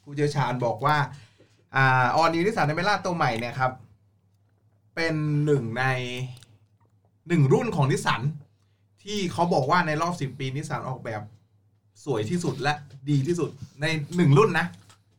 [0.02, 0.96] ผู้เชี่ยวชาญบอกว่า
[1.76, 3.72] อ่า all new นิสสัน Almera ตัวใหม่เนี่ยครับ
[4.94, 5.84] เป็นหนึ่งใน
[7.28, 8.20] หนึ่งรุ่นของนิสสัน
[9.04, 11.22] ที่เขาบอกว่าในรอบสิบปีนิสสันออกแบบ
[12.04, 12.74] สวยที่สุดและ
[13.10, 14.66] ดีที่สุดในหนึ่งรุ่นนะ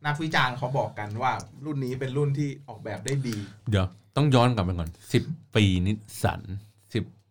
[0.06, 1.32] นักวิจารณ์เขาบอกกันว่า
[1.64, 3.36] รุ่นนี้เป็นรุ่นที่ออกแบบได้ดี
[3.70, 3.86] เดี๋ยว
[4.16, 5.24] ต้องย้อนกลับไปก่อนสิบ
[5.54, 6.65] ปีนิสสันสิบ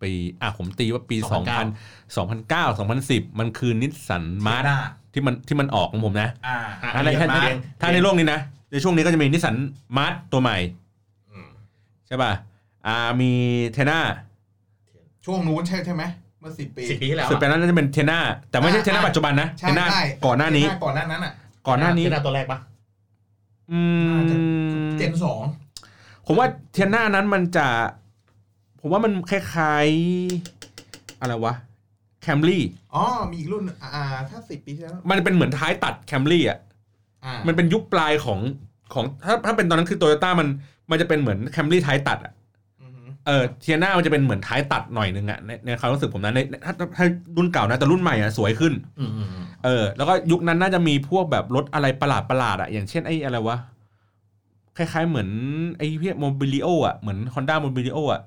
[0.05, 1.67] ปีอะผมตีว่าปีสองพัน
[2.17, 4.77] สองพันเก้าสองพันสิบมันคือนิสสันมาร์หน้า
[5.13, 8.39] ที่มันที่มันออกของผมนะอ่าอะถ้าในเรียกถ้าเรียกถ้าในโลกนี้นะ
[8.71, 9.55] ในช่วงนี้ก็จะมีนิสสัน
[9.97, 10.57] มาร์ตัวใหม่
[11.31, 11.47] อืม
[12.07, 12.31] ใช่ป่ะ
[12.87, 13.31] อ่ามี
[13.73, 13.99] เทน่า
[15.25, 16.03] ช่วงนู้นใช่ใช่ไหม
[16.39, 18.19] เมื่อสิบปีสิบปีที่แล้วสุดไปนั้นน่าจะเป็นเทน่า
[18.49, 21.33] แต่ไม่ใช่อ่าเทน่าอ่าปัจจุบันนะใช่เทน่าใช่ก่อนหน้านี้ก่อนหน้านั้นอะ
[21.67, 22.59] ก่อนหน้านี้ที่หน้าตัวแรกปะ
[23.71, 23.81] อื
[24.15, 24.19] ม
[24.97, 25.41] เจนสอง
[26.27, 27.67] ผมว่าเทน่านั้นมันจะ
[28.87, 31.53] ผมว่ามันคล้ายๆ อะไรวะ
[32.21, 32.63] แคมรี่
[32.95, 33.63] อ๋อมีอีกรุ่น
[33.95, 36.59] อ่าถ้าสิบปีที่แล้วมันเป็นเหมือนท้ายตัดแคมรี่อะ
[37.25, 38.39] อ่ามันเป็นยุคปลายของ
[38.93, 40.47] ของถ้าถ้าเป็นตอนนั้นคือโตโยต้ามัน
[40.91, 42.33] มันจะเป็นเหมือนแคมรี่ท้ายตัดอะ
[42.81, 47.05] อือหือเออเทียน่ามันจะเป็นเหมือนท้ายตัดหน่อยนึงอะในในความรู้สึกผมนะในถ้าถ้าถ้า
[47.37, 53.57] รุ่นเก่านะแต่รุ่นใหม่อะสวยขึ้นอืมอืมอืมเออ แล้วก็ยุคนั้นน่าจะมีพวกแบบรถอะไรประหลาดประหลาดอะอย่างเช่นไอ้อะไรวะ
[54.77, 55.29] คล้ายๆเหมือน
[55.77, 58.21] ไอ้พี่โมบิลิโออะเหมือน Honda โมบิลิโออะ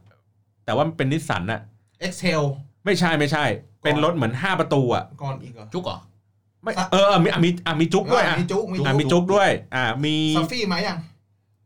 [0.69, 1.61] แต่ว่ามันเป็นนิสสันอะ
[2.01, 2.43] เอ็กเซล
[2.85, 3.45] ไม่ใช่ไม่ใช่
[3.83, 5.99] เป็นรถเหมือน 5 ประตูอะก่อนอีกเหรอจุกเหรอ
[6.63, 10.99] ไม่เออเออมีอะมีอะมีจุกด้วยอะมีจุกมีอะมีจุกด้วย อะมีซอฟฟี่มายัง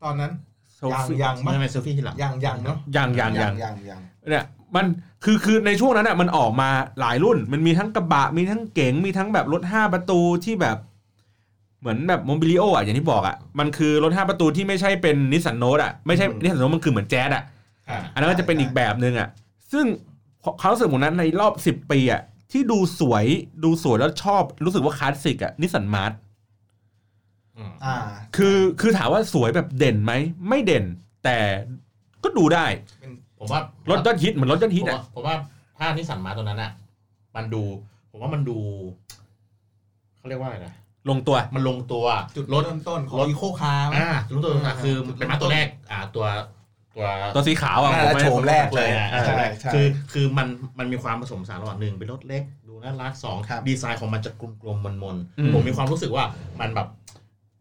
[0.03, 0.31] ตอนนั้น
[0.77, 4.45] โซฟี่ยังไม่ไม่เซลฟี่ที่หลังยังยังเนาะยังยังยังยังยังเนี่ย
[4.77, 4.87] มัน
[5.25, 10.77] คือคือในช่วงนั้นอะมันออกมาหลายรุ่น มันมีทั้งกระบะมีทั้งเก๋งมีทั้งแบบรถ5ประตูที่แบบ
[11.81, 17.45] เหมือนแบบ Mobilio อะอย่างที่บอกอะมันคือรถ5ประตูที่ไม่ใช่เป็นนิสสันโน e อะไม่ใช่นิสสันโน e มันคือเหมือนแจ๊ดอะ
[17.89, 19.29] อ่าอันนั้นก็จะเป็นอีกแบบหนึ่งอะ
[19.73, 19.85] ซึ่ง
[20.59, 23.27] เขารู้สึกผมนั้นในรอบ10ปีอะที่ดูสวย
[23.65, 26.19] ดูสวยแล้วชอบรู้สึกว่าคลาสสิกอะนิสสัน March
[27.57, 27.97] อืมอ่า
[28.37, 30.13] คือคือถามว่าสวยแบบเด่นไหม
[30.49, 30.85] ไม่เด่น
[31.25, 31.39] แต่
[32.25, 32.67] ก็ดูได้
[33.39, 35.35] ผมว่ารถยอดฮิตเหมือนรถยอดฮิตผมอะว่าผมว่า
[35.79, 36.71] ถ้านิสสันมาตัวนั้นอะ
[37.37, 37.63] มันดู
[38.11, 38.59] ผมว่ามันดู
[40.19, 40.75] เขาเรียกว่าอะไรนะ
[41.11, 42.05] ลงตัวมันลงตัว
[42.37, 46.27] จุดรถเริ่มต้นของรถอีโคคาร์อ่ารู้ตัวนะคือเป็นมาตัวแรก อ่า ตัว
[46.97, 50.47] ตัวตัวสีขาวอะน่าผมจะไม่โฉมแรกเลยอ่าใช่ใช่คือคือมัน
[50.79, 56.25] มันมีความผสมผสานระหว่างหนึ่งเป็นรถเล็กดูน่ารักสองครับดีไซน์ของมันจะกลมๆมนอืมๆผมมีความรู้สึกว่า
[56.61, 56.89] มันแบบ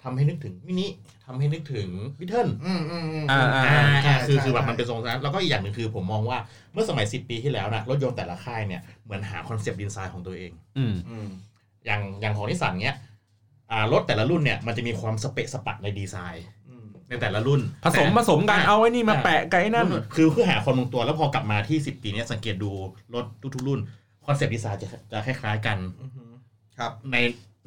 [0.03, 0.87] ทำให้นึกถึงมินิ
[1.25, 1.89] ทำให้นึกถึง
[2.19, 6.37] Beetle อืมอืมอืมอ่าอ่าอ่าใช่อ่าคือใช่คือแบบใช่มันเป็นทรงนั้นแล้วก็อีกอย่างหนึ่งคือผมมองว่า
[6.73, 11.27] เมื่อสมัย10ปีที่แล้วนะรถยนต์แต่ละค่ายเนี่ยเหมือนหาคอนเซปต์ดีไซน์ของตัวเอง อืมอืม
[11.85, 12.97] อย่างอย่างของนิสสันเนี้ย
[13.71, 16.60] อ่ารถแต่ละรุ่นเนี่ยมันจะมีความสเปะสปะในดีไซน์อืม
[17.11, 22.71] ในแต่ละรุ่นผสมผสมกันเอาไอ้นี่มาแปะกับไอ้นั่น คือเพื่อหาความลงตัวแล้วพอกลับมาที่ 10 ปีเนี้ยสังเกตดู
[23.13, 23.79] รถทุกๆรุ่น
[24.25, 26.31] คอนเซปต์ดีไซน์จะจะคล้ายๆกันอือหือ
[26.77, 27.17] ครับใน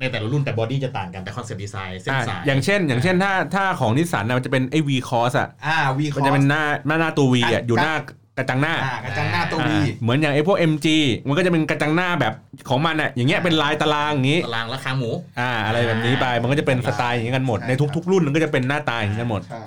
[0.00, 7.94] ในแต่ละรุ่นแต่บอดี้จะต่างกันแต่คอนเซปต์ดีไซน์เส้นอะสายอย่างเช่น อย่างเช่นถ้าถ้าของนิสสันมันจะเป็นไอ้ V cross อะอ่าวีคมันจะเป็นหน้าหน้าหน้าตัว V อะอยู่หน้า
[8.38, 10.87] กระจังหน้า อ่ากระจังหน้าตัววีอ่าเหมือนอย่างไอ้พวก MG
[11.29, 12.35] มันก็จะเป็นกระจังหน้าแบบ
[12.68, 19.66] ของมันอะอย่างเงี้ยเป็นลายตารางอย่างงี้ ตารางราคาหมู อ่า อะไรแบบนี้ไปมันก็จะเป็นสไตล์อย่างนี้กันหมดในทุก ๆ รุ่นมันก็จะเป็นหน้าตาอย่างนี้กันหมด ใช่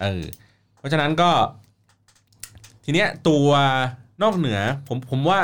[0.00, 0.22] เออ
[0.78, 1.30] เพราะฉะนั้นก็
[2.84, 3.48] ทีเนี้ยตัว
[4.22, 5.38] นอกเหนือผมผมว่า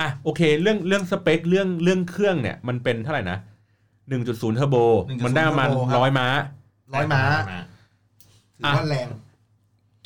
[0.00, 3.38] อะโอเค เรื่องเรื่องสเปคเรื่องเรื่องเครื่องเนี่ย มันเป็นเท่าไหร่นะ
[4.08, 4.76] 1.0เทอร์โบ
[5.24, 6.26] มันได้ประมาณร้อยม้า
[6.94, 7.22] ร้อยม้า
[8.58, 9.08] ถือว่าแรง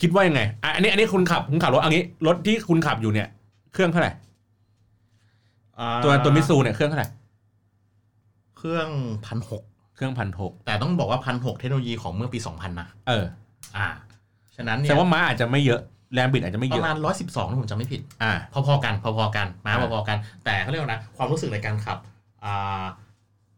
[0.00, 3.28] คิดว่ายังไงอะอันนี้อันนี้คุณขับคุณขับรถอันนี้รถที่คุณขับอยู่เนี่ย
[3.72, 4.12] เครื่องเท่าไหร่
[5.78, 7.08] อ่าตัวตัวมิซูเนี่ยเครื่องเท่าไหร่
[8.56, 8.88] เครื่อง
[9.26, 9.62] พันหก
[9.94, 13.24] เครื่องพันหกแต่ต้องบอกว่าพันหกเทคโนโลยีของเมื่อปี2000นะเออ
[13.76, 13.88] อ่า
[14.56, 15.80] ฉะนั้นเนี่แต่ยว่าม้าอาจจะไม่เยอะ
[16.14, 21.98] แรงบิดอาจจะไม่ปเยระอะมาณ112ถ้าผมจำไม่ผิด อ่า พอๆกันพอๆกันม้าอ่าพอๆกัน แต่เขาเรียกว่านะความรู้สึกในการขับ
[22.44, 22.84] อ่า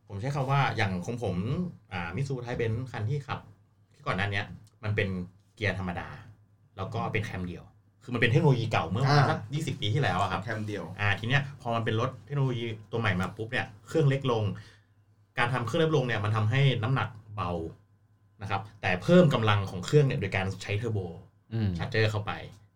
[0.08, 1.34] ผมใช้คำว่าอย่างของผม
[1.92, 3.38] อ่ามิตซูไทรทันคันที่ขับ
[3.94, 4.44] ที่ก่อนหน้าเนี้ย
[4.82, 5.08] มันเป็น
[5.54, 6.08] เกียร์ธรรมดา
[6.80, 7.62] แล้วก็เป็นแคมเดียว
[8.02, 14.42] คือมันเป็นเทคโนโลยีเก่าเมื่อประมาณอ่าสักยี่สิบปีที่แล้วอะครับแคมเดียวอ่าทีเนี้ยพอมันเป็นรถเทคโนโลยีตัวใหม่มาปุ๊บเนี่ยเครื่องเล็กลง
[15.38, 17.50] การทำเครื่องเล็กลงเนี่ยมันทำให้น้ำหนักเบา
[18.42, 20.98] นะครับแต่เพิ่มกำลังของเครื่องเนี่ยโดยการใช้เทอร์โบ
[21.52, 22.32] อืม charger เข้าไป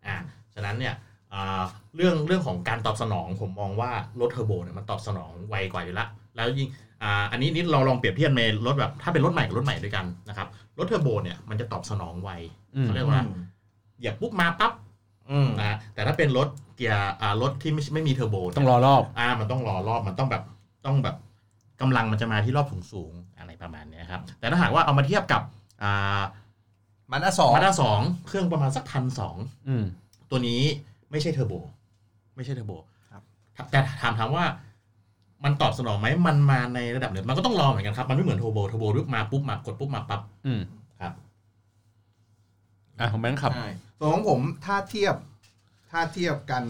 [0.07, 0.17] อ่า
[0.55, 0.95] ฉะนั้นเนี่ย
[1.33, 1.63] อ่า
[1.97, 3.91] เรื่องเรื่องของการตอบสนองผมมองว่า
[4.21, 6.69] รถเทอร์โบเนี่ยมันตอบสนองไวกว่าอยู่แล้วแล้วยิ่ง
[7.03, 12.31] อ่าอันนี้นี่เราลองเปรียบเทียบในรถแบบถ้าเป็นรถใหม่กับรถใหม่ด้วยกันนะครับรถเทอร์โบเนี่ยมันจะตอบสนองไว
[12.77, 13.21] อืมเขาเรียกว่า
[13.99, 14.73] เหยียบปุ๊บมาปั๊บ
[15.31, 20.43] อืมนะแต่ถ้าเป็นรถเกียร์อ่ารถที่ไม่ไม่มีเทอร์โบเนี่ยต้องรอรอบอ่ามันต้องรอรอบมันต้องแบบ
[20.87, 21.17] ต้องแบบ
[21.81, 25.43] กำลังมันจะมาที่รอบสูงสูงๆอะไรประมาณเนี้ยครับ แต่ถ้าหากว่าเอามาเทียบกับ
[25.83, 26.23] อ่า
[27.13, 29.37] มันอะสองมาสด้าสองเครื่องประมาณสักพันสอง
[29.69, 29.85] อืม
[30.31, 30.63] ตัวนี้
[31.11, 31.53] ไม่ใช่เทอร์โบ
[32.37, 32.73] ไม่ใช่เทอร์โบ
[33.11, 33.23] ครับ
[33.71, 34.45] แต่ถามถามว่า
[35.45, 40.61] มันตอบสนองไหมมันมาในระดับหนึ่งมันก็ต้องรอเหมือนกันครับ มันไม่เหมือนเทอร์โบเทอร์โบมาปุ๊บมากดปุ๊บมาปั๊บอืม
[41.01, 41.13] ครับ
[42.99, 45.15] อะของแบงค์ขับ ใช่ส่วนของผมถ้าเทียบ
[45.91, 46.63] ถ้าเทียบกัน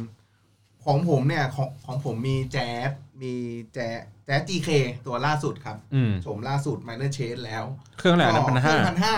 [0.85, 2.91] ของผมเนี่ยของของผมมีแจ๊ส
[3.23, 3.35] มี
[3.75, 4.71] แจ๊สแจ๊ส GK
[5.07, 7.65] ตัวล่าสุดครับอืม โฉมล่าสุด Minor Change แล้ว
[7.99, 9.17] เครื่องอะไรนะพันห้า พันห้า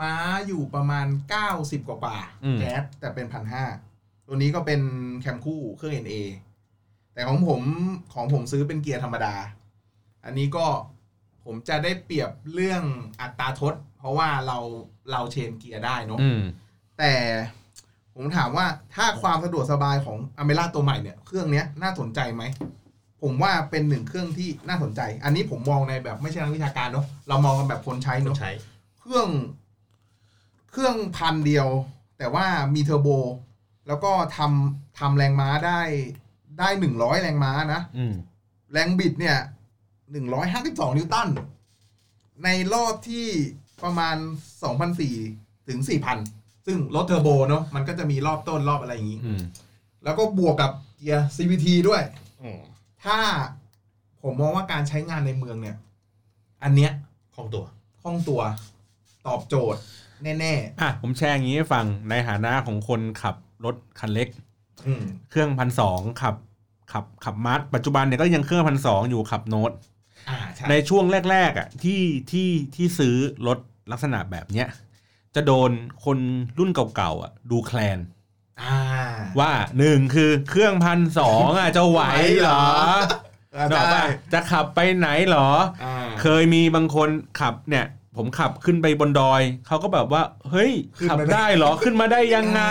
[0.00, 0.14] ม้า
[0.46, 1.06] อยู่ประมาณ
[1.46, 3.64] 90 กว่ากว่าอืม แจ๊สแต่เป็นพันห้า
[4.26, 4.80] ตัวนี้ก็เป็น
[5.20, 6.20] แคมคู่เครื่อง NA
[7.14, 7.60] แต่ของผม
[8.14, 9.34] ของผมซื้อเป็นเกียร์ธรรมดา
[10.24, 10.66] อันนี้ก็
[11.44, 12.82] ผมจะได้เปรียบเรื่อง
[13.20, 14.58] อัตราทด เพราะว่าเรา
[15.10, 16.40] เราเชนเกียร์ได้เนอะอืม
[16.98, 17.12] แต่
[18.16, 22.42] ผมถามว่าถ้าความสะดวกสบายของอเมร่าตัวใหม่เนี่ย เครื่องเนี้ยน่าสนใจไหม
[23.22, 28.52] ผมว่าเป็นหนึ่งเครื่องที่น่าสนใจ อันนี้ผมมองในแบบไม่ใช่นักวิชาการเนาะเรามองกันแบบคนใช้คนเนาะใช้
[29.00, 29.28] เครื่อง
[30.70, 31.68] เครื่องพันเดียว
[32.18, 33.08] แต่ว่ามีเทอร์โบ
[33.88, 35.80] แล้วก็ทำทำแรงม้าได้
[36.58, 38.14] ได้หนึ่งร้อยแรงม้านะอืม
[38.72, 39.36] แรงบิดเนี่ย
[40.12, 41.28] หนึ่งร้อยห้าสิบสองนิวตัน
[42.44, 43.26] ในรอบที่
[43.84, 44.16] ประมาณ
[44.62, 45.14] สองพันสี่
[45.68, 46.18] ถึงสี่พัน
[46.66, 49.40] ซึ่งรถเทอร์โบเนาะมันก็จะมีรอบต้นรอบอะไรอย่างนี้อืม
[50.04, 52.02] แล้วก็บวกกับเกียร์ CVT ด้วย
[52.42, 52.60] อืม
[53.04, 53.16] ถ้า
[54.22, 55.76] ผมมองว่าการใช้งานในเมืองเนี่ย
[56.62, 56.92] อันเนี้ย
[57.34, 57.64] คล่องตัว
[58.02, 58.40] คล่องตัว
[59.26, 59.80] ตอบโจทย์
[60.40, 66.34] แน่อะผมแชร์อย่างนี้ให้ฟังในฐานะของคนขับรถคันเล็กๆอืมเครื่องพันสองขับ
[66.92, 69.89] ขับขับมาร์ทปัจจุบันเนี่ยก็ยังเครื่องพันสองอยู่ขับโน้ตอ่า
[70.56, 73.58] ใช่ในช่วงแรก ๆอะที่ที่ที่ซื้อรถ
[73.92, 74.68] ลักษณะแบบเนี้ย
[75.34, 75.70] จะโดน
[76.04, 76.18] คน
[76.58, 77.98] รุ่นเก่าๆอะ ดูแคลน
[78.62, 78.76] อ่า
[79.40, 82.00] ว่าหนึ่งคือเครื่องพันสองอะจะไหว
[82.42, 82.64] เหรอ
[83.56, 85.48] อ่าดอกได้ป่ะจะขับไปไหนเหรอ
[85.84, 87.08] อ่าเคยมีบางคน
[87.40, 92.62] ขับเนี่ย ผมขับขึ้นไปบนดอย เขาก็แบบว่า เฮ้ยขึ้นขับมาได้ได้เหรอขึ้นมาได้ยังไง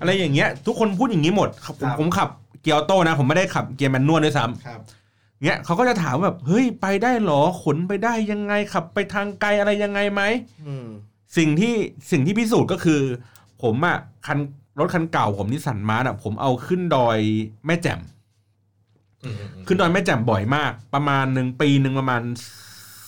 [0.00, 2.28] อะไรอย่างเงี้ย ทุกคนพูดอย่างนี้หมดครับผมครับผมขับ
[2.62, 4.99] เกียร์ออโต้นะ ผมไม่ได้ขับเกียร์แมนนวลด้วยซ้ครับำ
[5.44, 10.22] เงี้ยเขาก็จะถามแบบเฮ้ยไปได้เหรอขนไปได้ยังไงขับไปทางไกลอะไรยังไงไหม
[10.66, 10.86] อืม
[11.36, 11.74] สิ่งที่
[12.10, 13.00] สิ่งที่พิสูจน์ก็คือ
[13.62, 14.38] ผมอะคัน
[14.78, 17.18] รถคันเก่าผมนิสสันมาร์อะผมเอาขึ้นดอย
[17.66, 18.00] แม่แจ่ม
[19.24, 22.22] อืมอืมอืมขึ้นดอยแม่แจ่มบ่อยมาก ประมาณหนึ่งปีหนึ่งประมาณ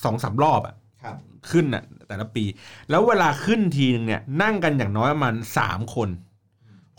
[0.03, 1.15] สองสามรอบอะครับ
[1.51, 2.43] ขึ้นอะแต่ละปี
[2.89, 6.09] แล้วเวลาขึ้นทีนึงเนี่ย นั่งกันอย่างน้อยประมาณสามคน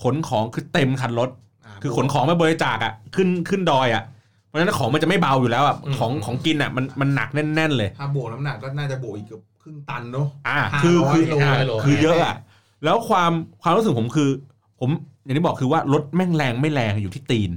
[0.02, 4.13] ขนของคือเต็มคันรถาคือขนของไปบริจาคอะขึ้นขึ้นดอยอะเพ
[4.54, 12.36] ราะฉะนั้นของมันจะไม่เบาอยู่แล้วอะของของกินอะมันมันหนักแน่นๆเลย ถ้าบวกน้ำหนักก็น่าจะบวกอีกเกือบครึ่งตันเนาะ อ่าห้าคือร้อยคือโลอ่าโล คือเยอะอะ
[12.84, 14.30] แล้วความความรู้สึกผมคือ
[14.80, 14.90] ผม
[15.24, 17.50] อย่างที่บอกคือว่ารถแม่งแรงไม่แรงอยู่ที่ตีน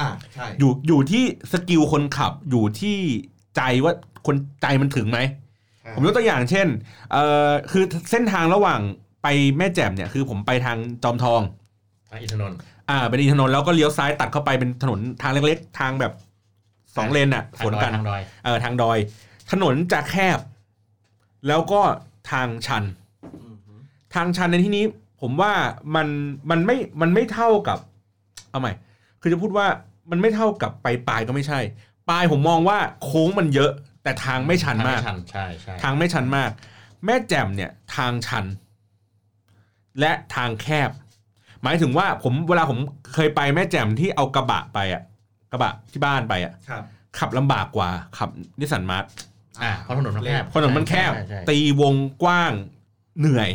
[0.00, 2.96] อ่าใช่อยู่อยู่ที่สกิลคนขับอยู่ที่
[3.56, 3.92] ใจว่า
[4.26, 5.18] คนใจมันถึงไหม
[5.84, 6.66] ครับผมยกตัวอย่างเช่น
[7.12, 8.80] เอ่อคือเส้นทางระหว่าง
[9.22, 9.26] ไป
[9.58, 11.40] แม่แจ่มเนี่ยคือผมไปทางจอมทอง
[12.10, 12.58] ทางอินทนนท์
[12.90, 16.12] อ่าเป็นถนนแล้วก็เลี้ยวซ้ายตัดเข้าไปเป็นถนนทางเล็กๆ ทางแบบ
[16.96, 18.98] สองเลนอะทาสงวนดอยกันทางดอยเออทางดอย
[19.50, 20.38] ถนนจะแคบ
[21.48, 21.82] แล้วก็
[22.30, 22.84] ทางชัน
[23.42, 23.72] อืมฮึ
[24.14, 24.84] ทางชันในที่นี้
[25.20, 25.52] ผมว่า
[25.94, 26.08] มัน
[26.50, 27.78] มันไม่มันไม่เท่ากับ
[28.50, 28.72] เอาใหม่
[29.20, 29.66] คือจะพูดว่า
[30.10, 31.60] มันไม่เท่ากับไปปลายก็ไม่ใช่
[32.10, 33.70] ปลายผมมองว่าโค้งมันเยอะ
[34.02, 36.50] แต่ทางไม่ชันมากทงไชันใช่ใช่ทางไม่ชันมาก
[37.04, 38.44] แม่แจ่มเนี่ย ทางชัน
[40.00, 40.90] และทางแคบ
[41.64, 42.78] หมายถึงว่าผมเวลาผม
[43.14, 45.02] เคยไปแม่แจ่มที่เอากระบะไปอะ
[45.52, 46.82] กระบะที่บ้านไปอะครับ
[47.18, 49.04] ขับลำบากกว่าขับนิสสันมาร์ท
[49.62, 52.52] อ่าเพราะถนนมันแคบถนนมันแคบ ใช่ใช่ ตีวงกว้าง
[53.20, 53.50] เหนื่อย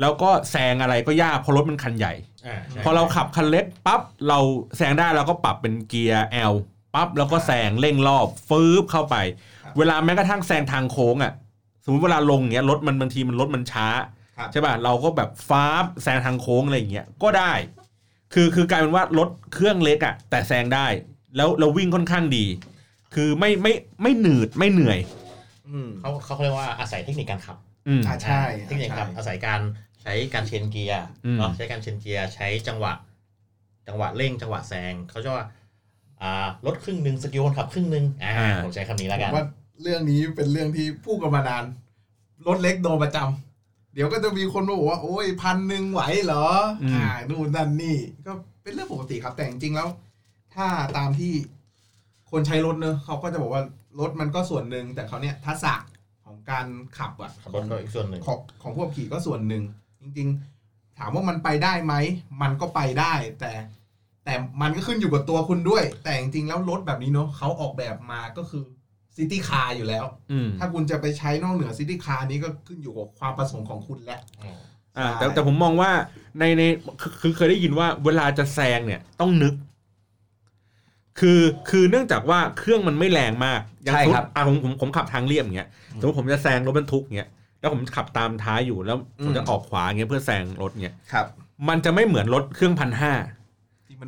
[0.00, 2.12] แล้วก็แซงอะไรก็ยากเพราะรถมันคันใหญ่
[2.46, 4.38] อ่าใช่พอเราขับคันเล็กปั๊บเรา
[4.76, 6.54] แซงได้เราก็ปรับเป็นเกียร์ L
[6.94, 9.16] ปั๊บแล้วก็แซงเร่งรอบฟืบเข้าไป
[9.62, 11.32] ครับเวลาแม้กระทั่งแซงทางโค้งอะ
[11.84, 14.06] สมมติเวลาลงเงี้ยรถมันบางทีมันรถมันช้าครับ
[14.52, 17.52] ใช่ป่ะเราก็แบบฟ้าบแซงทางโค้งอะไรอย่างเงี้ยก็ได้
[18.34, 20.86] คือคือกลายเป็นว่ารถเครื่องเล็กอะแต่แซงได้
[21.36, 22.44] แล้วเราวิ่งค่อนข้างดี
[23.14, 24.98] คือไม่ไม่ไม่หนืดไม่เหนื่อย
[25.68, 27.56] อืมเขาเขาเรียกว่าอาศัยเทคนิคการขับ
[27.88, 29.60] อืม อ่าใช่เทคนิคการขับใช่อาศัยการ
[30.02, 32.92] ใช้การเชนเกียร์อืม เนาะใช้การเชนเกียร์ใช้จังหวะ
[33.86, 35.46] จังหวะเร่งจังหวะแซงเขาจะว่า
[36.22, 39.46] อ่ารถครึ่งหนึ่งสกิลคนขับครึ่งหนึ่งอ่าอ่า ผมใช้คำนี้ผแล้วกัน มว่า
[39.82, 41.64] เรื่องนี้เป็นเรื่องที่พูดกันมานาน
[42.46, 43.53] รถเล็กโดนประจำ
[43.94, 46.46] เดี๋ยวก็จะมีคนมาบอกว่าโอ้ยพันหนึ่งไหวเหรอ
[46.82, 49.88] อมอ่านู่นนั่นนี่ ก็เป็นเรื่องปกติครับแต่จริงๆแล้ว
[50.54, 51.32] ถ้าตามที่
[52.30, 53.62] คนใช้รถเนอะเขาก็จะบอกว่า
[54.00, 55.74] รถมันก็ส่วนหนึ่งแต่เขาเนี่ยทักษะ
[56.24, 56.66] ของการ
[56.98, 59.62] ขับอะขับรถก็อีกส่วนหนึ่งของของพวกขี่ก็ส่วนหนึ่ง
[60.00, 60.28] จริง
[60.64, 61.94] ๆ ถามว่ามันไปได้ไหม
[62.42, 63.52] มันก็ไปได้ แต่
[64.24, 68.62] แต่มันก็ขึ้นอยู่กับตัวคุณด้วย แต่จริงๆแล้วรถแบบนี้เนอะเขาออกแบบมาก็คือ
[69.16, 74.58] city car อยู่แล้วอืมถ้าคุณจะไปใช้นอกเหนือ city car นี้ก็ขึ้นอยู่กับความประสงค์ของคุณแหละอืม
[74.98, 75.90] อ่าแต่ใช่แต่ผมมองว่า
[76.38, 76.62] ในใน
[77.00, 79.54] คือคือเคยได้ยินว่าเวลาจะแซงเนี่ยต้องนึก
[81.20, 85.68] คือคือเนื่องจากว่าเครื่องมันไม่แรงมากอย่างใช่ครับสมมติอะผมผมผมขับทางเรียบอย่างเงี้ย
[86.00, 91.26] สมมติผมจะแซงรถบรรทุกเงี้ยแล้วผมขับตามท้ายอยู่แล้วผมจะอืมออกขวาเงี้ยเพื่อแซงรถเงี้ยครับ
[91.68, 93.12] มันจะไม่เหมือนรถเครื่องพันห้า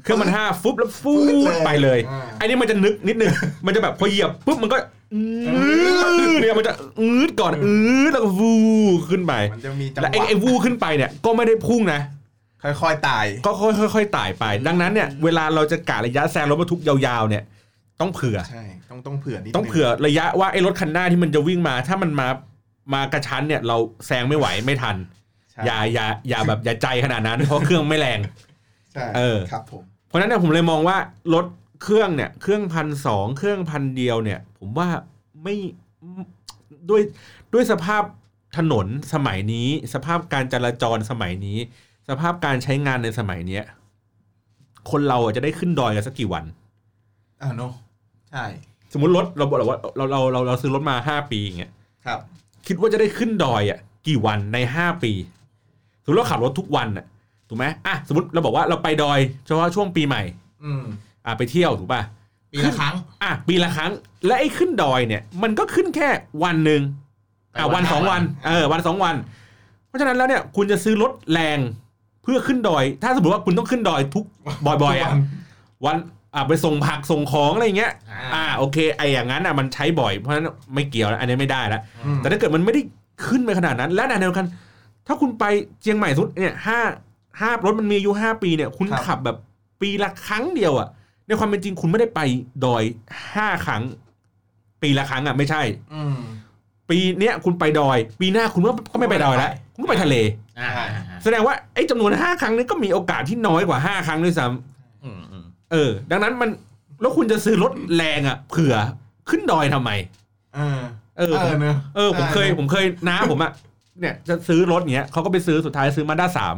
[0.03, 1.15] เครื่องพันห้าฟุบแล้วฟู
[1.53, 3.31] ดไปเลยอ่าไอ้นี่มันจะนึกนิดนึง
[3.67, 4.77] มันจะแบบพอเหยียบปุ๊บมันก็
[5.15, 5.23] อื
[6.31, 7.77] ดเนี่ยมันจะอืดก่อนอื
[8.09, 8.55] ดแล้วก็วู
[9.11, 12.01] ขึ้นไปมันจะมีจังหแล้วไอ้วะไอ้วูขึ้นไปเนี่ยก็ไม่ได้พุ่งนะ
[12.63, 13.51] ค่อยๆตาย ก็
[13.95, 17.43] ค่อยๆไต่ไป ดังนั้นเนี่ยเวลาเราจะกะระยะแซงรถบรรทุกยาวๆเนี่ย
[18.01, 22.29] ต้องเผื่อใช่ต้องต้องเผื่อนิดต้องนึเผื่อระยะว่าไอ้รถคันหน้าที่มันจะวิ่งมา ถ้ามันมา
[22.95, 24.97] มากระชั้นเนี่ยเราแซงไม่ไหวไม่ทัน
[25.53, 28.46] ใช่อย่าอย่าอย่าแบบอย่าใจขนาดนั้นเพราะเครื่องไม่แรงใช่
[29.17, 30.97] เออครับผมเพราะฉะนั้นเนี่ยผมเลยมองว่า
[31.35, 31.47] รถ
[31.83, 34.89] เครื่องเนี่ยเครื่องพันสองเครื่องพันเดียวเนี่ย ผมว่า
[35.43, 35.57] ไม่
[36.91, 37.03] ด้วย
[37.55, 38.03] ด้วยสภาพ
[38.57, 41.59] ถนนสมัยนี้ สภาพการจราจรสมัยนี้
[42.09, 43.65] สภาพการใช้งานในสมัยเนี้ย
[44.91, 46.45] คนเราอะจะได้ขึ้นดอยกันสักกี่วัน
[47.43, 47.73] อ่าเนอะ
[48.31, 48.45] ใช่
[48.93, 51.73] สมมติรถเราบอกว่าเราเราเราเราซื้อรถมาห้าปีอย่างเงี้ย
[52.07, 52.21] ครับ
[52.67, 55.13] คิดว่าจะได้ขึ้นดอยอะ กี่วันในห้าปี
[56.03, 57.07] สมมติเราขับรถทุกวันอะ
[57.49, 60.23] ถูกไหมอะสมมติเราบอกว่าเราไปดอยเฉพาะช่วงปีใหม่
[60.65, 60.83] อืม
[61.27, 62.03] อะไปเที่ยวถูกป่ะ
[62.53, 63.93] ปีละครั้ง อะปีละครั้ง
[64.27, 66.09] และไอ้ขึ้นดอยเนี่ย มันก็ขึ้นแค่
[66.45, 66.81] วันหนึ่ง
[67.59, 69.15] อะวันสองวันเออวันสองวัน
[69.87, 71.59] เพราะฉะนั้นแล้วเนี่ยคุณจะซื้อรถแรง
[72.23, 74.25] เพื่อขึ้นดอย ถ้าสมมติว่าคุณต้องขึ้นดอยทุก
[74.67, 75.13] บ่อยๆอะ
[75.87, 75.97] วัน
[76.35, 82.83] อะไปส่งผักส่งของอะไรอย่างเงี้ยอ่าอ่าโอเคไอ้อย่างนั้นอะมันใช้บ่อยเพราะฉะนั้นไม่เกี่ยวแล้วอันนี้ไม่ได้แล้วอืมแต่ถ้าเกิดมันไม่ได้
[83.27, 84.47] ขึ้นไปขนาดนั้น และในเดียวกัน
[85.07, 85.45] ถ้าคุณไป
[85.83, 86.81] เชียงใหม่สุดเนี่ยห้า
[87.40, 89.37] ห้ารถมันมีอายุห้าปีเนี่ย คุณครับ ขับแบบ
[89.81, 90.88] ปีละครั้งเดียวอะ
[91.27, 92.20] ในความเป็นจริงคุณไม่ได้ไป
[92.64, 92.83] ดอย
[93.35, 93.83] ห้าครั้ง
[94.83, 95.62] ปีละครั้งอะไม่ใช่
[95.94, 96.16] อืม
[96.90, 100.16] ปีเนี้ยคุณไปดอย ปีหน้าคุณก็ก็ไม่ไปดอยแล้วคุณก็ไปทะเล
[100.59, 104.46] อ่าอ่าอ่าแสดงว่าไอ้จำนวนห้าครั้งนี้ก็มีโอกาสที่น้อยกว่าห้าครั้งด้วยซ้
[105.05, 106.51] อืมอืมำเออ ดังนั้นมัน
[107.01, 108.75] แล้วคุณจะซื้อรถแรงอะเผื่อ
[109.29, 109.90] ขึ้นดอยทำไม
[110.57, 110.81] เออ
[111.18, 113.53] เออเออเนอะ เออผมเคยใช่ผมเคยน้าผมอะ
[114.01, 116.57] เนี่ยจะซื้อรถเงี้ยเขาก็ไปซื้อสุดท้ายซื้อมาด้าสาม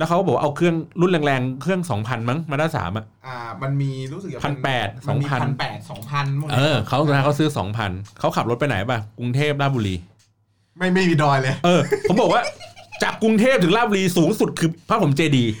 [0.00, 9.94] แล้วเขาก็บอกว่าเอาเครื่องรุ่นแรงๆ เครื่องสองพันมั้งมาด้าสามอะอ่ามันมีรู้สึกจะพันแปดมันมีสองพันพันแปดสองพันเออเขาสุดท้ายเขาซื้อสองพันเขาขับรถไปไหนป่ะกรุงเทพราชบุรี
[10.78, 12.42] ไม่ไม่มีดอยเลย เออ ผมบอกว่า
[13.02, 15.52] จากกรุงเทพถึงราชบุรีสูงสุดคือพระผมเจดีย์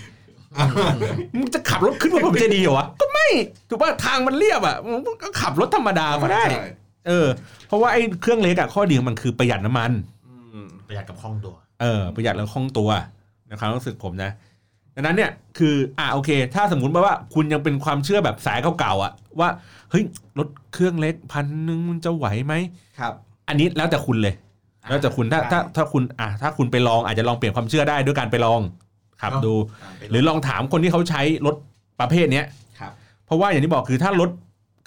[1.36, 3.26] มึงจะขับรถขึ้นพระผมเจดีย์เหรอวะก็ไม่
[3.68, 6.68] ถูกป่ะทางมันเรียบอะมึงก็ขับรถธรรมดาก็ได้ใช่
[7.08, 7.26] เออ
[7.68, 9.92] เพราะว่าไอ้เครื่องเล็กอะข้อดีของมันคือประหยัดน้ำมัน
[10.26, 12.90] อืมประหยัดกับคล่องตัว เออ ประหยัดแล้วคล่องตัว
[13.50, 14.30] ในความรู้สึกผมนะ
[14.94, 19.48] ดังนั้นเนี่ยคืออ่าโอเค ถ้าสมมุติว่าคุณยังเป็นความเชื่อแบบสายเก่าๆอะ ว่า
[19.90, 20.04] เฮ้ย
[20.38, 22.54] รถเครื่องเล็กพันหนึ่งมันจะไหวไหม
[22.98, 23.14] ครับ
[23.48, 24.34] อันนี้แล้วแต่คุณเลย
[24.88, 28.60] แล้วแต่คุณถ้าใช่ถ้าถ้าคุณอะถ้าคุณไปลองอาจจะลองเปลี่ยนความเชื่อได้ด้วยการไปลอง
[29.20, 29.54] ขับเนอะดู
[30.10, 31.54] หรือลองถามคนที่เขาใช้รถ
[32.00, 32.46] ประเภทเนี้ย
[32.80, 32.92] ครับ
[33.26, 34.30] เพราะว่าอย่างที่บอกคือถ้ารถ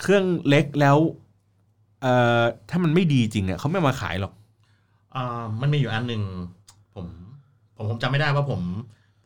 [0.02, 0.98] เครื่องเล็กแล้ว
[2.02, 4.34] เอ่อถ้ามันไม่ดีจริงอะเขาไม่มาขายหรอก
[5.16, 6.22] อ่ามันมีอยู่อันหนึ่ง
[7.76, 8.62] ผมผมผมจำไม่ได้ว่าผม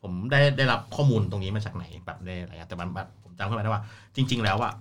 [0.02, 3.82] ผมได้ได้รับข้อมูลตรงนี้มาจากไหนแบบได้อะไรอะแต่มันแบบผมจำขึ้นมาได้ว่า
[4.16, 4.72] จริง ๆ แล้วอะ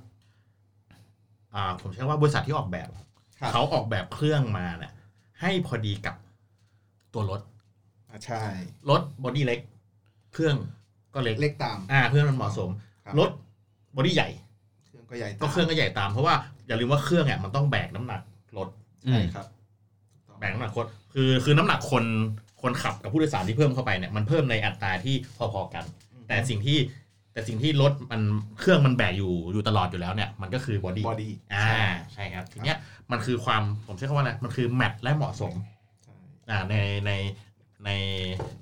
[1.53, 2.88] อ่า ผมใช้ว่าบริษัทที่ออกแบบ
[3.39, 4.93] ครับเขาออกแบบเครื่องมาเนี่ย
[5.41, 6.15] ให้พอดีกับ
[7.13, 7.41] ตัวรถ
[8.10, 8.41] อ่าใช่
[8.89, 9.60] รถ body เล็ก
[10.34, 10.56] เครื่อง
[11.13, 12.69] ก็เล็กเล็กตาม อ่าเครื่องมันเหมาะสม
[13.06, 13.30] ครับรถ
[13.95, 14.30] body ใหญ่
[14.88, 16.36] เครื่องก็ใหญ่ตามก็เครื่องก็ใหญ่ตามเพราะว่า
[16.67, 18.21] อย่าลืมว่าเครื่องเนี่ยมันต้องแบกน้ำหนัก
[18.58, 18.69] รถ
[19.03, 19.45] ใช่ครับ
[20.39, 22.03] แบกน้ำหนักคนคือคือน้ำหนักคน
[22.62, 25.84] คนขับกับผู้โดยสารที่เพิ่มเข้าไปเนี่ยมันเพิ่มในอัตราที่พอๆกัน
[26.28, 26.78] แต่สิ่งที่
[27.34, 28.22] แต่สิ่งที่รถมัน
[28.60, 31.70] เครื่องมันแบกอยู่อยู่ตลอดอยู่แล้วเนี่ยมันก็คือ body body อ่า
[32.13, 32.78] ใช่ครับทีเนี้ย
[33.12, 35.54] มันคือความผมใช้คำว่าอะไรมันคือแมทและเหมาะสม
[36.04, 36.13] ใช่
[36.50, 37.12] อ่าในใน
[37.86, 37.89] ใน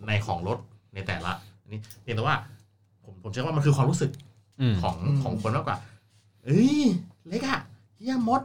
[0.08, 0.58] ในของรถ
[0.94, 1.32] ในแต่ละ
[1.62, 2.38] อันนี้เพียงแต่ว่า
[3.04, 4.12] ผมผมใช้คำว่ามันคือความรู้สึก
[4.62, 5.78] อืมของอืมของคนมากกว่า
[6.46, 6.82] เอ้ย
[7.28, 7.60] เล็กอะ
[7.98, 8.42] เฮียมด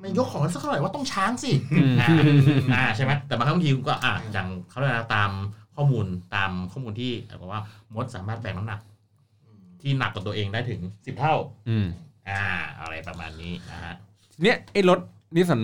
[0.00, 2.08] ไม่ยกของสักเท่าไหร่ว่าต้องช้างสิอืมอ่า
[2.74, 5.30] อ่าใช่ไหมแต่บางครั้งบางทีก็อ่าอย่างเขาเรียกนะตาม
[5.76, 7.62] ข้อมูลตามข้อมูลที่บอกว่า
[7.94, 8.80] มดสามารถแบกน้ำหนัก
[9.82, 11.34] ที่หนักกว่าตัวเองได้ถึงสิบเท่า
[11.68, 11.86] อืม
[12.28, 12.42] อ่า
[12.80, 13.94] อะไรประมาณนี้นะฮะ
[14.42, 14.98] เนี่ยไอ้รถ
[15.36, 15.62] นิสสัน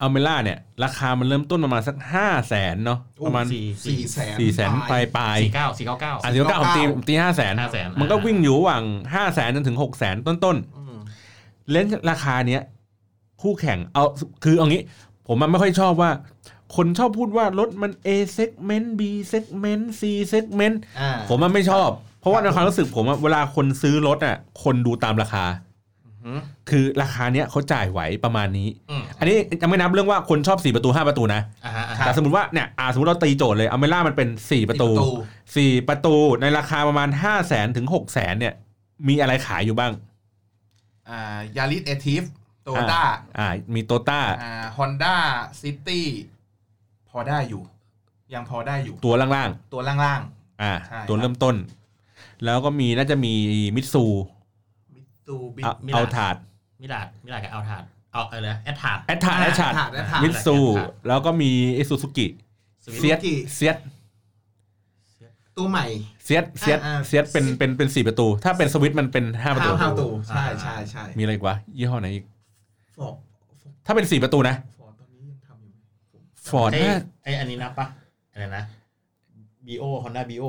[0.00, 8.84] อัลเมล่าเนี่ย ราคามันเริ่มต้นประมาณสักห้าแสนเนาะประมาณสี่สี่แสนสี่แสนปลายปลายสี่เก้าสี่เก้าเก้าอะสี่เก้าผมตีผมตีห้าแสน500,000มันก็วิ่งอยู่ระหว่าง
[9.14, 12.62] ห้าแสนจนถึงหกแสนต้นอืมๆเลนส์ราคาเนี้ย
[13.44, 14.04] คู่แข่งเอา
[14.44, 14.82] คือเอางี้
[15.26, 16.10] ผมมันไม่ค่อยชอบว่า
[16.76, 19.00] คนชอบพูดว่ารถมัน A segment B
[19.32, 20.02] segment C
[20.32, 21.88] segment อ่าผมมันไม่ชอบ
[22.20, 25.44] เพราะว่าในความรู้สึกผมอะเวลาคนซื้อรถอะ คนดูตามราคา
[26.26, 34.88] อืมคือราคาเนี้ยเขาจ่ายไหวประมาณนี้อืมอันนี้ยังไม่นับเรื่องว่าคนชอบ 4 ประตู 5 ประตูนะอ่าฮะอ่าแต่ฮะสมมติว่าเนี่ยอ่าสมมติเราตีโจทย์เลยอเมล่ามันเป็น 4 ประตู
[35.44, 38.54] 4 ประตูในราคาประมาณ 5 0 0แสนถึง6 0แสนเนี่ย
[39.08, 39.92] มีอะไรขายอยู่บ้าง
[41.08, 42.22] อ่ายาริสเอทีฟ
[42.64, 43.02] โตต้า
[43.38, 45.16] อ่า มีโตต้าอ่าฮอนด้า
[45.60, 46.06] ซิตี้
[47.10, 47.62] พอได้อยู่
[48.34, 51.54] ยังพอได้อยู่ ตัวล่างตัวล่างๆ อ่าใช่ตัวเริ่มต้น
[52.44, 53.32] แล้วก็มีน่าจะมี
[53.76, 56.36] มิตซูๆมิตซูบิเอาแอททราจ
[56.80, 62.26] มิราจมิราจกับแอททราจเอาอะไรนะแอททราจแอททราจแอททราจแอททราจมิตซูแอดถาจแล้วก็มีไอซูซูกิ
[62.84, 63.76] สวิฟต์เซียส Suzuki เซียส
[65.56, 65.86] ตัวใหม่
[66.24, 72.24] เซียสเซียสอ่าอ่าเซียสเป็นเป็นเป็นสี่ประตู ถ้าเป็นสวิฟต์มันเป็นห้าประตูห้าประตู ใช่ใช่ใช่มีอะไรอีกวะยี่ห้อไหนอีก
[72.96, 73.14] ฟอร์ด
[73.86, 75.78] ถ้าเป็นสี่ประตูนะฟอร์ดตอนนี้ยังทำอยู่ไหม
[76.12, 77.86] ผมฟอร์ดไอ้น่าไอ้อันนี้นับปะ
[78.32, 78.64] อะไรนะ
[79.66, 80.44] บีโอฮอนด้าบีโอ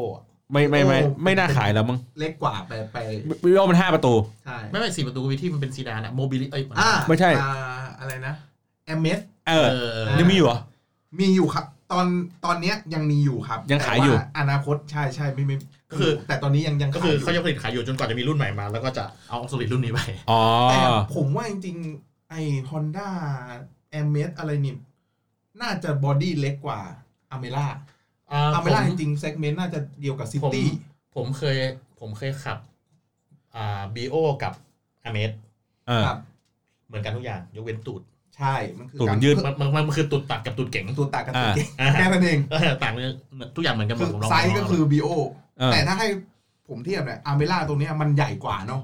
[0.52, 2.98] ไม่ไม่ไม่ไม่น่าขายแล้วมั้งเล็กกว่าไปไป
[3.44, 4.14] วิโอมันห้าประตู
[4.46, 7.52] ใช่ไม่ไม่สี่ประตูที่มันเป็นซีดานอะโมบิลิเอ้ยอ่าไม่ใช่อ่า
[8.00, 8.34] อะไรนะ
[8.86, 10.60] เอเมสเออเออเออยังมีอยู่เหรอ
[11.20, 12.06] มีอยู่ครับ ตอน
[12.46, 15.56] ตอนเนี้ยยังมีอยู่ครับ ยังขายอยู่แต่ว่อนาคตใช่ใช่ไม่ไม่
[15.92, 20.00] ก็คือ แต่ตอนนี้ยังยังก็คือขเขายยู่จะผลิตขายอยู่จนกว่าจะมีรุ่นใหม่มา แล้วก็จะเอาสลิดรุ่นนี้ไป
[20.32, 20.80] อ๋อแต่
[21.16, 23.10] ผมว่าจริงๆ ไอ้ฮอนด้า
[23.90, 24.76] แอมเมสอะไรนี่
[25.62, 26.80] น่าจะบอดี้เล็กกว่า
[27.32, 27.68] อเมล่า
[28.56, 30.68] อเมล่าจริงๆเซกเมนต์น่าจะเดียวกับซิผมตี้
[31.16, 31.58] ผมเคย
[32.00, 32.58] ผมเคยขับ
[33.56, 34.54] อ่าบีโอกับ
[35.04, 35.32] อเมส
[35.88, 36.18] เออครับ
[36.88, 38.02] เหมือนกันทุกอย่าง ยกเว้นตูด
[38.38, 43.06] ใช่ มันคือตูดกามัรนยืดมันมันมันคือตูดตัดกับตูดเก๋งตัวตากกับตัวอ่าเก่งอ่าแค่นั้นเองเออต่างเลย
[43.56, 45.08] ทุกอย่างเหมือนกันหมคืดอผมลองไซส์ก็คือบีโอ
[45.60, 46.08] เออแต่ถ้าให้
[46.70, 48.82] ผมเทียบเนี่ยอเมล่าตัวเนี้ยมันใหญ่กว่าเนาะ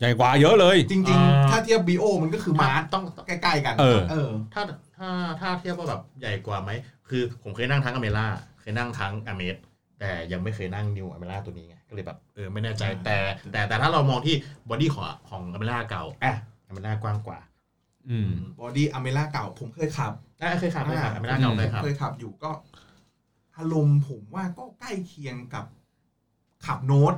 [0.00, 4.62] ใหญ่กว่าเยอะเลย จริง ๆ ถ้าเทียบบริโอ้มันก็คือมาร์ชต้องใกล้ๆกัน เออ เออ ถ้า
[4.98, 5.08] ถ้า
[5.40, 6.70] ถ้าเทียบว่าแบบใหญ่กว่าไหม
[7.08, 8.26] คือผมเคยนั่งทั้งอเมล่า
[8.60, 9.56] เคยนั่งทั้งอเมซ
[10.00, 13.16] แต่ยังไม่เคยนั่ง new อเมล่าตัวนี้ไง ก็เลยแบบเออไม่แน่ใจอ่าแต่
[13.52, 14.34] แต่แต่ถ้าเรามองที่
[14.68, 16.34] body ของของอเมล่าเก่าอะ
[16.66, 17.38] อเมล่ากว้างกว่า
[18.08, 22.50] อืม body อเมล่าเก่าผมเคยขับอะเคยขับเคยขับอเมล่าเก่าเคยขับเคยขับอยู่ก็
[23.58, 25.64] อารมณ์ผมว่าก็ใกล้เคียงกับ
[26.66, 27.14] ขับโน้ต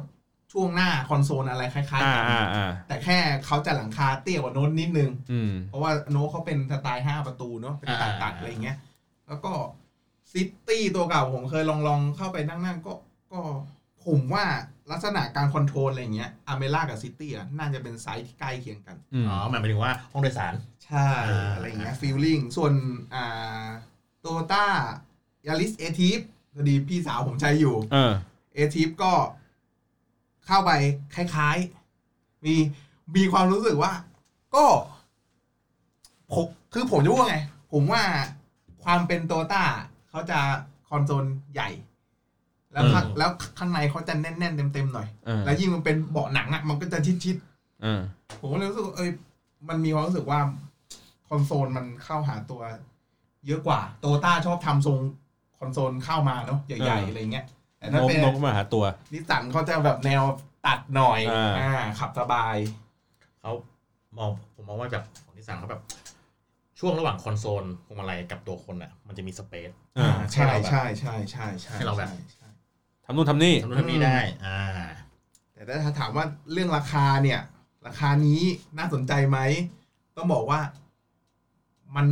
[0.58, 8.76] ช่วงหน้าคอนโซลอะไรคล้ายๆอ่ากันอ่าอ่าแต่แค่เขาจะหลังคาเตี้ยกว่าโน้ตนิดนึงอืมเพราะว่าโน้ตเขาเป็นสไตล์ห้าประตูเนาะเป็นตัดตัดๆอะไรเงี้ย
[9.28, 9.52] แล้วก็
[10.32, 12.92] ซิตี้ตัวเก่าผมเคยลองลองเข้าไปนั่งนั่งก็
[13.32, 13.40] ก็
[14.06, 14.44] ผมว่า
[14.90, 20.54] ลักษณะการ control อะไรเงี้ยอเมล่ากับซิตี้อะน่าจะเป็นไซส์ที่ใกล้เคียงกันอืมอ๋อหมายถึงว่าห้องโดยสาร
[20.86, 22.72] ใช่อ่าอะไรเงี้ย feeling ส่วน
[23.14, 23.66] อ่า
[24.20, 24.64] โตต้า
[25.46, 26.18] ยาริสเอทีฟ
[26.54, 28.12] พอดีพี่สาวผมใช้อยู่เออ
[28.54, 29.12] เอทีฟก็
[30.46, 30.70] เข้าไป
[31.14, 32.54] คล้ายๆ มี
[33.16, 33.92] มีความรู้สึกว่า
[34.54, 34.64] ก็
[36.32, 37.38] ผมคือผมจะพูดว่าไง
[37.72, 38.02] ผมว่า
[38.84, 39.62] ความเป็นโตต้า
[40.10, 40.38] เขาจะ
[40.88, 41.68] คอนโซลใหญ่
[42.72, 47.36] แล้วข้างอืมแล้วข้างในเขาจะแน่นๆเต็มๆหน่อยเออแล้วยิ่งมันเป็นเบาะหนังอะมันก็จะชิด
[47.82, 49.10] เออๆผมก็เลยรู้สึกว่าเอ้ย
[49.68, 50.40] มันมีความรู้สึกว่า
[51.28, 52.60] คอนโซลมันเข้าหาตัว
[53.46, 54.98] เยอะกว่า โตต้าชอบทำทรง
[55.58, 57.55] คอนโซลเข้ามาเนาะใหญ่ๆอะไรเงี้ยแต่
[57.88, 60.22] นถ้ากเป็นนกมาหาตัวนิสสันเขาจะแบบแนว
[60.66, 62.56] ตัดหน่อยอ่าอ่าขับสบาย
[63.40, 63.52] เขา
[64.18, 65.82] มองผมมองว่าแบบของนิสสันเขาแบบ
[66.78, 72.48] ช่วงระหว่างคอนโซลพวงมาลัยกับตัวคนอะ มันจะมี space อ่าใช่ใช่ใช่ใช่ใช่ให้เราแบบใช่ใช่
[73.04, 74.60] ทำนู่นทำนี่ทำนู่นทำนี่ได้ อ่า
[75.52, 77.40] แต่ถ้าถามว่าเรื่องราคาเนี่ย
[77.86, 78.40] ราคานี้
[78.78, 79.38] น่าสนใจไหม
[80.16, 80.60] ต้องบอกว่า
[81.96, 82.06] มัน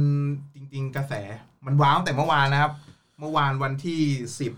[0.54, 1.12] จริง ๆ กระแส
[1.66, 2.72] มันว้าวตั้งแต่เมื่อวานนะครับ
[3.20, 4.00] เมื่อวานวันที่
[4.40, 4.52] สิบ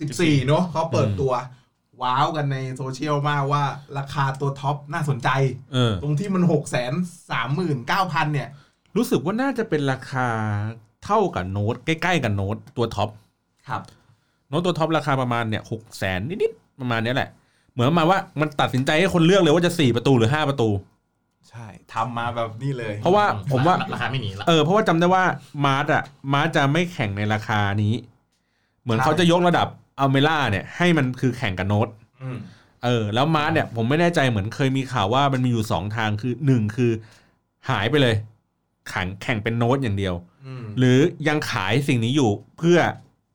[0.00, 1.32] สิบสี่เนอะเขาเปิดตัว
[2.02, 3.64] ว้าวกันในโซเชียลมากว่า
[3.98, 5.28] ราคาตัวท็อปน่าสนใจ
[5.72, 6.92] เออ ตรงที่มันหกแสน
[7.30, 8.48] สามหมื่นเก้าพันเนี่ย
[8.96, 10.28] รู้สึกว่าน่าจะเป็นราคา
[11.04, 13.10] เท่ากับโน้ตใกล้ๆกับโน้ตตัวท็อป
[13.68, 13.82] ครับ
[14.48, 17.30] โน้ตตัวท็อปราคาประมาณเนี่ยหกแสนนิดๆประมาณเนี้ยแหละ
[17.72, 20.68] เหมือนประมาณว่ามันตัดสินใจให้คนเลือกเลยว่าจะสี่ประตูหรือห้าประตู
[21.50, 25.24] ใช่ทำมาแบบนี้เลย เพราะว่าผมว่า ราคาไม่หนีละ เออเพราะว่าจำได้ว่า
[25.64, 27.94] มาร์ชอะมาร์ชจะไม่แข่งในราคานี้
[28.82, 29.68] เหมือนเขาจะยกระดับ
[30.00, 31.88] อัลเมร่าเนี่ยให้มันคือแข่งกับโน้ต
[32.22, 32.38] อืม
[32.84, 36.92] เออ แล้วมาร์ชเนี่ยผมไม่แน่ใจเหมือนเคยมีข่าวว่ามันมีอยู่สองทางคือหนึ่งคือ
[37.70, 38.14] หายไปเลย
[38.88, 40.14] แข่งแข่งเป็นโน้ตอย่างเดียว
[40.46, 40.98] อืมหรือ
[41.28, 42.78] ยังขายสิ่งนี้อยู่เพื่อ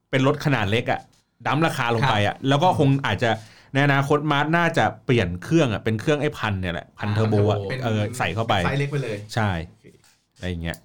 [0.10, 1.00] เป็นรถขนาดเล็กอะ
[1.46, 3.30] ดัมพ์ราคาลงไปอะแล้วก็คงอาจจะ
[3.74, 9.50] ในอนาคตมาร์ชน่าจะเปลี่ยนเครื่องอะเป็นเครื่องไอ้พันเนี่ยแหละพันเทอร์โบอะเป็นเออใส่เข้าไปไซส์เล็กไปเลย ใช่
[10.36, 10.78] อะไรอย่างเงี้ย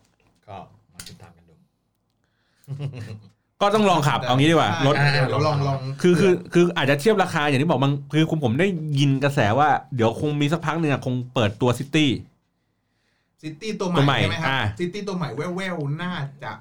[0.48, 0.56] ก็
[0.92, 1.54] มาติดตามกันดู
[3.60, 8.66] ก็ต้องลองขับเอางี้ดีกว่ารถอ่เดี๋ยวเราลองลองคือคือคืออาจจะเทียบราคาอย่างที่บอกมันคือคุณผมได้
[9.00, 12.10] ยินกระแสว่าเดี๋ยวคงมีสักพักหนึ่งอะคงเปิดตัวซิตี้
[13.42, 16.52] ซิตี้ตัวใหม่ม่ใช่ไหมครับอ่าซิตี้ตัวใหม่แว่วๆน่าจะ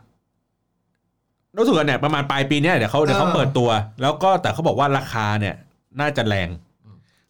[1.57, 3.69] รู้สึกว่าเนี่ยประมาณปลายปีเนี้ยเดี๋ยวเขาเดี๋ยวเขาเออเปิดตัว
[4.01, 5.55] แล้วก็แต่เขาบอกว่าราคาเนี่ย
[5.99, 6.49] น่าจะแรง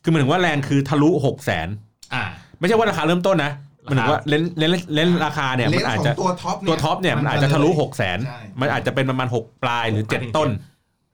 [0.04, 1.68] คือหมายถึงว่าแรงคือทะลุหกแสน
[2.14, 2.24] อ่า
[2.60, 10.50] ไม่ใช่ว่าราคาเริ่มต้นนะห มายถึงว่า range range range ราคาเนี่ย range ของตัวท็อปมันอาจจะตัวท็อปเนี่ยมันอาจจะทะลุหกแสนใช่มันอาจจะเป็นประมาณหกปลายหรือเจ็ดต้น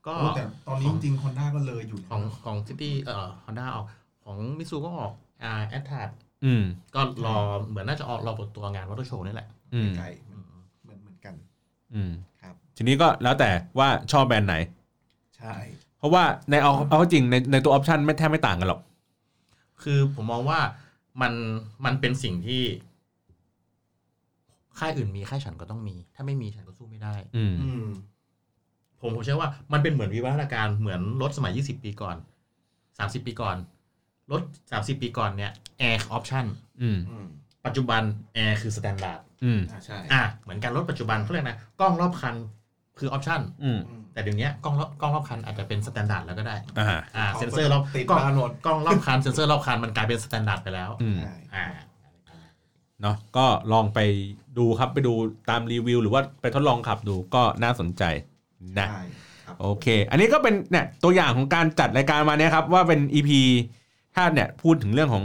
[0.07, 3.85] ก็โอ้แต่ตอนนี้จริงๆฮอนด้าก็เลยอยู่นะของของซิตี้เอ่อฮอนด้าออก
[4.23, 5.11] ของมิซูก็ออก
[5.43, 6.01] อ่าแอททราจ
[6.45, 6.63] อืม
[6.95, 7.37] ก็รอ
[7.69, 11.33] เหมือนน่าจะออกรอเปิดตัวงานมอเตอร์โชว์นี่แหละอืมใกล้ๆเหมือนเหมือนกัน
[11.93, 12.11] อืม
[12.41, 13.49] ครับ ทีนี้ก็แล้วแต่
[13.79, 14.55] ว่าชอบแบรนด์ไหน
[15.37, 15.55] ใช่
[15.99, 18.81] เพราะว่าในเอาเอาเข้าจริงในในตัว option ไม่แทบไม่ต่างกันหรอก
[19.83, 20.59] คือผมมองว่า
[21.21, 21.33] มัน
[21.85, 22.63] มันเป็นสิ่งที่
[24.79, 27.87] ค่ายอื่นมีค่ายฉันก็ต้องมี ถ้าไม่มีฉันก็สู้ไม่ได้ อืม อืม
[29.01, 32.17] ผมผมเชื่อว่ามันเป็นเหมือนวิวัฒนาการเหมือนรถสมัย 20 ปีก่อน
[32.71, 33.57] 30 ปีก่อน
[34.31, 34.41] รถ
[34.73, 36.45] 30 ปีก่อนเนี่ยแอร์ option
[36.81, 37.27] อืม อืม
[37.65, 38.01] ปัจจุบัน
[38.33, 42.35] แอร์คือ standard อืม อ่าใช่ อะเหมือนกันรถปัจจุบันเขาเรียกนะกล้องรอบคัน
[42.99, 51.65] คือ option อืมอืมแต่เดี๋ยวนี้กล้องรอบกล้องรอบคันอาจจะเป็น standard แล้วก็ได้อ่าอ่าเซนเซอร์รอบติดกล้องมาโหลดกล้องรอบคันเซนเซอร์รอบคันมันกลายเป็น standard ไปแล้วอืมใช่อ่า
[53.01, 53.99] เนาะก็ลองไป
[54.57, 55.13] ดูครับไปดู
[55.49, 58.03] ตามรีวิว หรือว่าไปทดลองขับดูก็น่าสนใจ
[58.79, 59.03] นะใช่
[59.45, 63.29] ครับโอเค อันนี้ก็เป็นเนี่ยตัวอย่างของการจัดรายการมาเนี่ยครับ ว่าเป็น EP
[64.15, 65.23] ถ้าเนี่ยพูดถึงเรื่องของ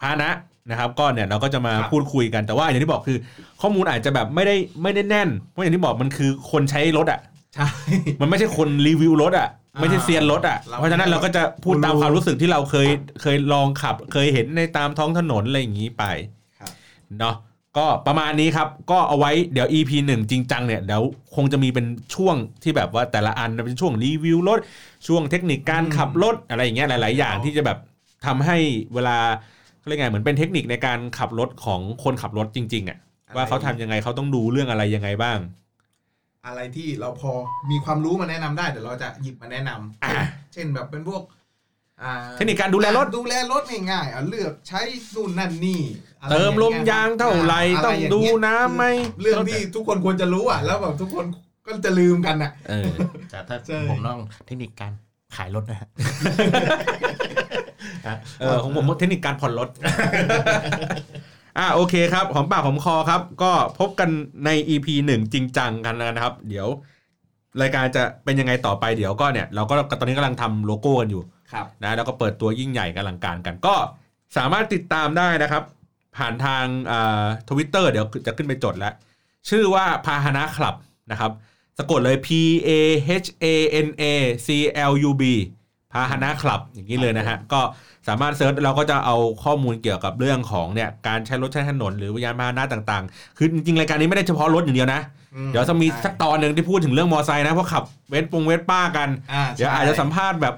[0.00, 0.30] พาหนะ
[0.70, 3.18] นะครับก็เนี่ยเราก็จะมาครับพูดคุยกันแต่ว่าอย่างที่บอกคือ
[3.60, 7.20] ข้อมูลอาจจะแบบไม่ได้ไม่ได้แน่น เพราะอย่างที่บอกมันคือคนใช้รถอะ
[7.54, 7.68] ใช่
[8.20, 12.88] มันไม่ใช่คนรีวิวรถอะอ่าไม่ใช่เซียนรถอะเราเพราะฉะนั้นเราก็จะพูดตามรู้ความรู้สึกที่เราเคย
[13.22, 16.04] เคยลองขับ เคยเห็นในตามท้องถนนอะไรอย่างนี้ไป
[16.58, 16.70] ครับ
[17.20, 17.36] เนาะ
[17.78, 21.02] ก็ประมาณนี้ครับ ก็เอาไว้เดี๋ยว EP หนึ่งจริงจังเนี่ยเดี๋ยว
[21.34, 24.58] คงจะมีเป็นช่วงที่แบบว่าแต่ละอันเป็นช่วงรีวิวรถ
[25.06, 27.78] ช่วงเทคนิคการขับรถอะไรอย่างเงี้ยหลาย ๆ อย่างที่จะแบบ
[28.26, 28.56] ทำให้
[28.94, 29.18] เวลา
[29.84, 32.98] เขาเรียกไงเหมือนเป็นเทคนิคในการขับรถของคนขับรถจริง ๆอะ
[33.36, 35.38] ว่าเขาทำยังไงเขาต้องดูเรื่องอะไรยังไงบ้าง
[36.46, 37.32] อะไรที่เราพอ
[37.70, 40.14] มีความรู้มาแนะนำได้เดี๋ยวเราจะหยิบมาแนะนำอ่า
[40.52, 41.22] เช่นแบบเป็นพวก
[42.02, 44.80] อ่าเทคนิคการดูแลรถ ดูแลรถง่ายๆอะเลือกใช้
[45.14, 45.82] นู่นนั่นนี่
[46.20, 48.84] อะไรเติมลมองงี้ยางเท่าไหร่ะต้องย่าดูเยน้ำไหม
[49.22, 51.26] เรื่องที่ทุกคนควรจะรู้อะ แล้วแบบทุกคน
[51.66, 52.90] ก็จะลืมกันอะ เออ
[53.30, 54.92] แต่ถ้าใช่ ผมต้องเทคนิคการ
[55.36, 55.88] ขายรถนะฮะ
[58.40, 59.68] เออของผมเทคนิคการผ่อนรถ
[61.58, 64.10] อ่าโอเคครับหอมปากหอมคอครับ ก็พบกัน
[64.44, 66.68] ใน EP หนึ่งจริงจังกันนะครับ เดี๋ยว
[67.62, 71.22] รายการจะเป็นยังไงต่อไปเดี๋ยวก็เนี่ย เราก็ตอนนี้กำลังทำโลโก้กันอยู่
[71.52, 73.74] ครับนะแล้วก็เปิดตัวยิ่งใหญ่กันอลังการกัน ก็
[74.36, 75.62] สามารถติดตามได้นะครับ
[76.16, 76.64] ผ่านทาง
[77.48, 78.94] ทวิตเตอร์เดี๋ยวจะขึ้นไปจดแล้ว
[79.50, 80.74] ชื่อว่าพาหนะคลับ
[81.10, 81.32] นะครับ
[81.78, 82.28] สะกดเลย P
[82.68, 82.70] A
[83.24, 83.46] H A
[83.86, 84.04] N A
[84.46, 84.48] C
[84.90, 85.22] L U B
[85.92, 87.60] พาหนะคลับอย่างนี้เลยนะฮะก็
[88.08, 95.00] สามารถ search เราก็จะเอาข้อมูลเกี่ยวกับเรื่องของเนี่ยการใช้รถใช้ถนนหรือวิญญาณพาหนะต่างๆ คือจริงๆรายการนี้ไม่ได้เฉพาะรถอย่างเดียวนะ
[95.50, 100.54] เดี๋ยวจะมีสักตอนหนึ่งที่พูดถึงเรื่องมอไซค์นะเพราะขับเวสปงเวสป้ากัน อ่าเดี๋ยวอาจจะสัมภาษณ์แบบ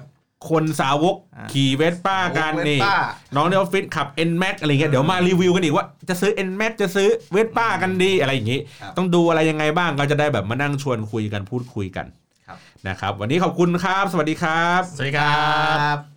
[0.49, 2.97] คนสาวกอ่าขี่เวสป้ากันเวสนี่ป้า
[3.35, 12.05] น้องในออฟฟิศขับ N Max อะไรเงี้ยเดี๋ยวมารีวิวกันอีกว่าจะซื้อ N Max จะซื้อเวสป้ากันดีอะไรอย่างงี้ครับต้องดูอะไรยังไงบ้างก็จะได้แบบมานั่งชวนคุยกันพูดคุยกัน
[12.47, 15.35] ครับนะครับ วันนี้ขอบคุณครับ สวัสดีครับ สวัสดีครั
[15.73, 16.16] บครับ